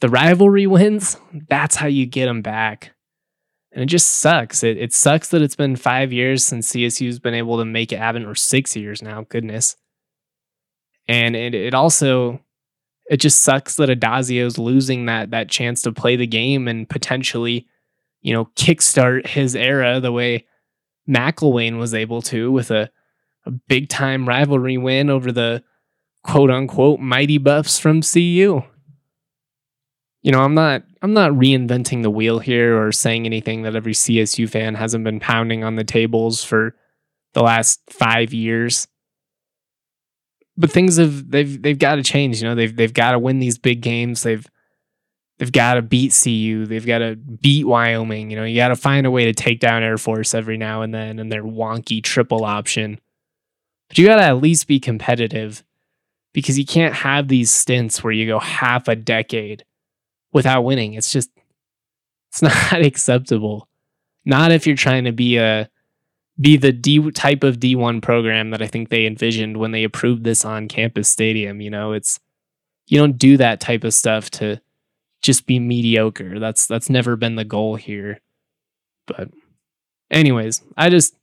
the 0.00 0.08
rivalry 0.08 0.66
wins, 0.68 1.16
that's 1.48 1.76
how 1.76 1.86
you 1.86 2.06
get 2.06 2.26
them 2.26 2.42
back. 2.42 2.93
And 3.74 3.82
it 3.82 3.86
just 3.86 4.08
sucks. 4.08 4.62
It, 4.62 4.78
it 4.78 4.94
sucks 4.94 5.28
that 5.30 5.42
it's 5.42 5.56
been 5.56 5.74
five 5.74 6.12
years 6.12 6.44
since 6.44 6.72
CSU's 6.72 7.18
been 7.18 7.34
able 7.34 7.58
to 7.58 7.64
make 7.64 7.92
it 7.92 7.98
happen, 7.98 8.24
or 8.24 8.36
six 8.36 8.76
years 8.76 9.02
now, 9.02 9.26
goodness. 9.28 9.76
And 11.08 11.34
it, 11.34 11.54
it 11.54 11.74
also 11.74 12.40
it 13.06 13.18
just 13.18 13.42
sucks 13.42 13.76
that 13.76 13.90
Addazio's 13.90 14.58
losing 14.58 15.06
that 15.06 15.32
that 15.32 15.50
chance 15.50 15.82
to 15.82 15.92
play 15.92 16.16
the 16.16 16.26
game 16.26 16.68
and 16.68 16.88
potentially, 16.88 17.66
you 18.22 18.32
know, 18.32 18.46
kickstart 18.56 19.26
his 19.26 19.54
era 19.56 20.00
the 20.00 20.12
way 20.12 20.46
McElwain 21.08 21.78
was 21.78 21.94
able 21.94 22.22
to 22.22 22.50
with 22.50 22.70
a, 22.70 22.90
a 23.44 23.50
big 23.50 23.88
time 23.88 24.26
rivalry 24.26 24.78
win 24.78 25.10
over 25.10 25.32
the 25.32 25.62
quote 26.22 26.50
unquote 26.50 27.00
mighty 27.00 27.38
buffs 27.38 27.78
from 27.78 28.02
CU. 28.02 28.62
You 30.24 30.32
know, 30.32 30.40
I'm 30.40 30.54
not 30.54 30.82
I'm 31.00 31.12
not 31.12 31.30
reinventing 31.30 32.02
the 32.02 32.10
wheel 32.10 32.40
here 32.40 32.82
or 32.82 32.90
saying 32.90 33.24
anything 33.24 33.62
that 33.62 33.76
every 33.76 33.92
CSU 33.92 34.50
fan 34.50 34.74
hasn't 34.74 35.04
been 35.04 35.20
pounding 35.20 35.62
on 35.62 35.76
the 35.76 35.84
tables 35.84 36.42
for 36.42 36.74
the 37.34 37.42
last 37.42 37.80
5 37.90 38.32
years 38.32 38.88
but 40.56 40.70
things 40.70 40.96
have 40.96 41.30
they've 41.30 41.60
they've 41.60 41.78
got 41.78 41.96
to 41.96 42.02
change. 42.02 42.40
You 42.40 42.48
know, 42.48 42.54
they've 42.54 42.74
they've 42.74 42.92
got 42.92 43.12
to 43.12 43.18
win 43.18 43.38
these 43.38 43.58
big 43.58 43.80
games. 43.80 44.22
They've 44.22 44.46
they've 45.38 45.52
got 45.52 45.74
to 45.74 45.82
beat 45.82 46.18
CU. 46.22 46.66
They've 46.66 46.86
got 46.86 46.98
to 46.98 47.16
beat 47.16 47.66
Wyoming. 47.66 48.30
You 48.30 48.36
know, 48.36 48.44
you 48.44 48.56
got 48.56 48.68
to 48.68 48.76
find 48.76 49.06
a 49.06 49.10
way 49.10 49.24
to 49.24 49.32
take 49.32 49.60
down 49.60 49.82
Air 49.82 49.98
Force 49.98 50.34
every 50.34 50.56
now 50.56 50.82
and 50.82 50.94
then 50.94 51.18
and 51.18 51.30
their 51.30 51.42
wonky 51.42 52.02
triple 52.02 52.44
option. 52.44 53.00
But 53.88 53.98
you 53.98 54.06
got 54.06 54.16
to 54.16 54.24
at 54.24 54.42
least 54.42 54.66
be 54.66 54.80
competitive 54.80 55.64
because 56.32 56.58
you 56.58 56.64
can't 56.64 56.94
have 56.94 57.28
these 57.28 57.50
stints 57.50 58.02
where 58.02 58.12
you 58.12 58.26
go 58.26 58.38
half 58.38 58.88
a 58.88 58.96
decade 58.96 59.64
without 60.34 60.62
winning. 60.62 60.92
It's 60.92 61.10
just 61.10 61.30
it's 62.30 62.42
not 62.72 62.82
acceptable. 62.82 63.68
Not 64.26 64.52
if 64.52 64.66
you're 64.66 64.76
trying 64.76 65.04
to 65.04 65.12
be 65.12 65.38
a 65.38 65.70
be 66.38 66.56
the 66.56 66.72
D 66.72 67.10
type 67.12 67.44
of 67.44 67.60
D1 67.60 68.02
program 68.02 68.50
that 68.50 68.60
I 68.60 68.66
think 68.66 68.88
they 68.88 69.06
envisioned 69.06 69.56
when 69.56 69.70
they 69.70 69.84
approved 69.84 70.24
this 70.24 70.44
on 70.44 70.68
campus 70.68 71.08
stadium. 71.08 71.60
You 71.60 71.70
know, 71.70 71.92
it's 71.92 72.20
you 72.88 72.98
don't 72.98 73.16
do 73.16 73.38
that 73.38 73.60
type 73.60 73.84
of 73.84 73.94
stuff 73.94 74.30
to 74.32 74.60
just 75.22 75.46
be 75.46 75.58
mediocre. 75.58 76.38
That's 76.38 76.66
that's 76.66 76.90
never 76.90 77.16
been 77.16 77.36
the 77.36 77.44
goal 77.44 77.76
here. 77.76 78.20
But 79.06 79.30
anyways, 80.10 80.62
I 80.76 80.90
just 80.90 81.14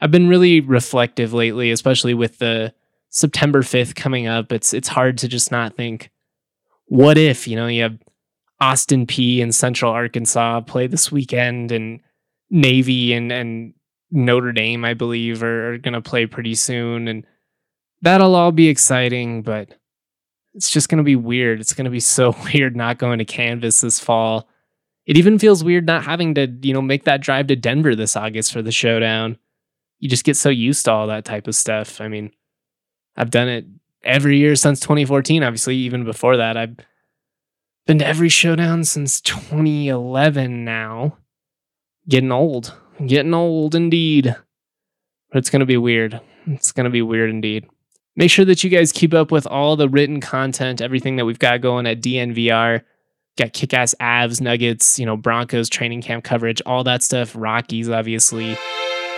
I've 0.00 0.10
been 0.10 0.28
really 0.28 0.60
reflective 0.60 1.32
lately, 1.32 1.70
especially 1.70 2.14
with 2.14 2.38
the 2.38 2.72
September 3.10 3.62
5th 3.62 3.94
coming 3.94 4.26
up. 4.26 4.50
It's 4.50 4.72
it's 4.72 4.88
hard 4.88 5.18
to 5.18 5.28
just 5.28 5.52
not 5.52 5.76
think 5.76 6.10
what 6.86 7.18
if, 7.18 7.48
you 7.48 7.56
know, 7.56 7.66
you 7.66 7.82
have 7.82 7.98
Austin 8.60 9.06
Peay 9.06 9.42
and 9.42 9.54
Central 9.54 9.92
Arkansas 9.92 10.60
play 10.62 10.86
this 10.86 11.10
weekend 11.10 11.72
and 11.72 12.00
Navy 12.50 13.12
and 13.12 13.32
and 13.32 13.74
Notre 14.10 14.52
Dame, 14.52 14.84
I 14.84 14.94
believe, 14.94 15.42
are, 15.42 15.74
are 15.74 15.78
going 15.78 15.94
to 15.94 16.00
play 16.00 16.24
pretty 16.26 16.54
soon. 16.54 17.08
And 17.08 17.26
that'll 18.00 18.36
all 18.36 18.52
be 18.52 18.68
exciting, 18.68 19.42
but 19.42 19.74
it's 20.54 20.70
just 20.70 20.88
going 20.88 20.98
to 20.98 21.04
be 21.04 21.16
weird. 21.16 21.60
It's 21.60 21.74
going 21.74 21.86
to 21.86 21.90
be 21.90 22.00
so 22.00 22.34
weird 22.54 22.76
not 22.76 22.98
going 22.98 23.18
to 23.18 23.24
Canvas 23.24 23.80
this 23.80 23.98
fall. 23.98 24.48
It 25.04 25.18
even 25.18 25.38
feels 25.38 25.64
weird 25.64 25.84
not 25.84 26.04
having 26.04 26.34
to, 26.36 26.46
you 26.62 26.72
know, 26.72 26.80
make 26.80 27.04
that 27.04 27.20
drive 27.20 27.48
to 27.48 27.56
Denver 27.56 27.94
this 27.94 28.16
August 28.16 28.52
for 28.52 28.62
the 28.62 28.72
showdown. 28.72 29.36
You 29.98 30.08
just 30.08 30.24
get 30.24 30.36
so 30.36 30.48
used 30.48 30.84
to 30.84 30.92
all 30.92 31.08
that 31.08 31.24
type 31.24 31.46
of 31.46 31.54
stuff. 31.54 32.00
I 32.00 32.08
mean, 32.08 32.30
I've 33.16 33.30
done 33.30 33.48
it 33.48 33.66
every 34.02 34.38
year 34.38 34.54
since 34.54 34.80
2014. 34.80 35.42
Obviously, 35.42 35.76
even 35.76 36.04
before 36.04 36.36
that, 36.36 36.56
I've 36.56 36.76
been 37.86 37.98
to 37.98 38.06
every 38.06 38.28
showdown 38.28 38.84
since 38.84 39.20
2011 39.20 40.64
now. 40.64 41.18
Getting 42.08 42.32
old 42.32 42.74
getting 43.06 43.34
old 43.34 43.74
indeed. 43.74 44.34
But 45.30 45.38
it's 45.38 45.50
going 45.50 45.60
to 45.60 45.66
be 45.66 45.76
weird. 45.76 46.20
It's 46.46 46.72
going 46.72 46.84
to 46.84 46.90
be 46.90 47.02
weird 47.02 47.30
indeed. 47.30 47.66
Make 48.16 48.30
sure 48.30 48.44
that 48.44 48.62
you 48.62 48.70
guys 48.70 48.92
keep 48.92 49.12
up 49.12 49.32
with 49.32 49.46
all 49.46 49.76
the 49.76 49.88
written 49.88 50.20
content, 50.20 50.80
everything 50.80 51.16
that 51.16 51.24
we've 51.24 51.38
got 51.38 51.60
going 51.60 51.86
at 51.86 52.00
DNVR. 52.00 52.82
Got 53.36 53.52
kick 53.52 53.74
ass 53.74 53.96
Avs, 54.00 54.40
Nuggets, 54.40 54.98
you 54.98 55.06
know, 55.06 55.16
Broncos 55.16 55.68
training 55.68 56.02
camp 56.02 56.22
coverage, 56.22 56.62
all 56.66 56.84
that 56.84 57.02
stuff. 57.02 57.32
Rockies, 57.34 57.88
obviously. 57.88 58.56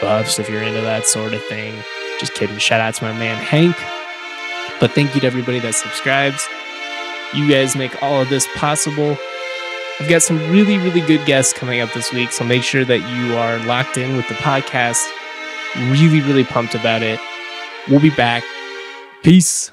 Buffs, 0.00 0.38
if 0.38 0.48
you're 0.48 0.62
into 0.62 0.80
that 0.80 1.04
sort 1.04 1.34
of 1.34 1.44
thing. 1.44 1.74
Just 2.18 2.32
kidding. 2.32 2.56
Shout 2.56 2.80
out 2.80 2.94
to 2.94 3.04
my 3.04 3.12
man 3.12 3.36
Hank. 3.36 3.76
But 4.80 4.92
thank 4.92 5.14
you 5.14 5.20
to 5.20 5.26
everybody 5.26 5.58
that 5.58 5.74
subscribes. 5.74 6.48
You 7.34 7.48
guys 7.50 7.76
make 7.76 8.02
all 8.02 8.22
of 8.22 8.28
this 8.28 8.46
possible. 8.56 9.16
I've 9.98 10.08
got 10.08 10.22
some 10.22 10.38
really, 10.50 10.78
really 10.78 11.00
good 11.00 11.24
guests 11.26 11.52
coming 11.52 11.80
up 11.80 11.92
this 11.92 12.12
week, 12.12 12.30
so 12.32 12.44
make 12.44 12.62
sure 12.62 12.84
that 12.84 12.98
you 12.98 13.36
are 13.36 13.58
locked 13.66 13.96
in 13.96 14.16
with 14.16 14.28
the 14.28 14.34
podcast. 14.34 15.04
Really, 15.90 16.20
really 16.20 16.44
pumped 16.44 16.74
about 16.74 17.02
it. 17.02 17.18
We'll 17.88 18.00
be 18.00 18.10
back. 18.10 18.42
Peace. 19.22 19.70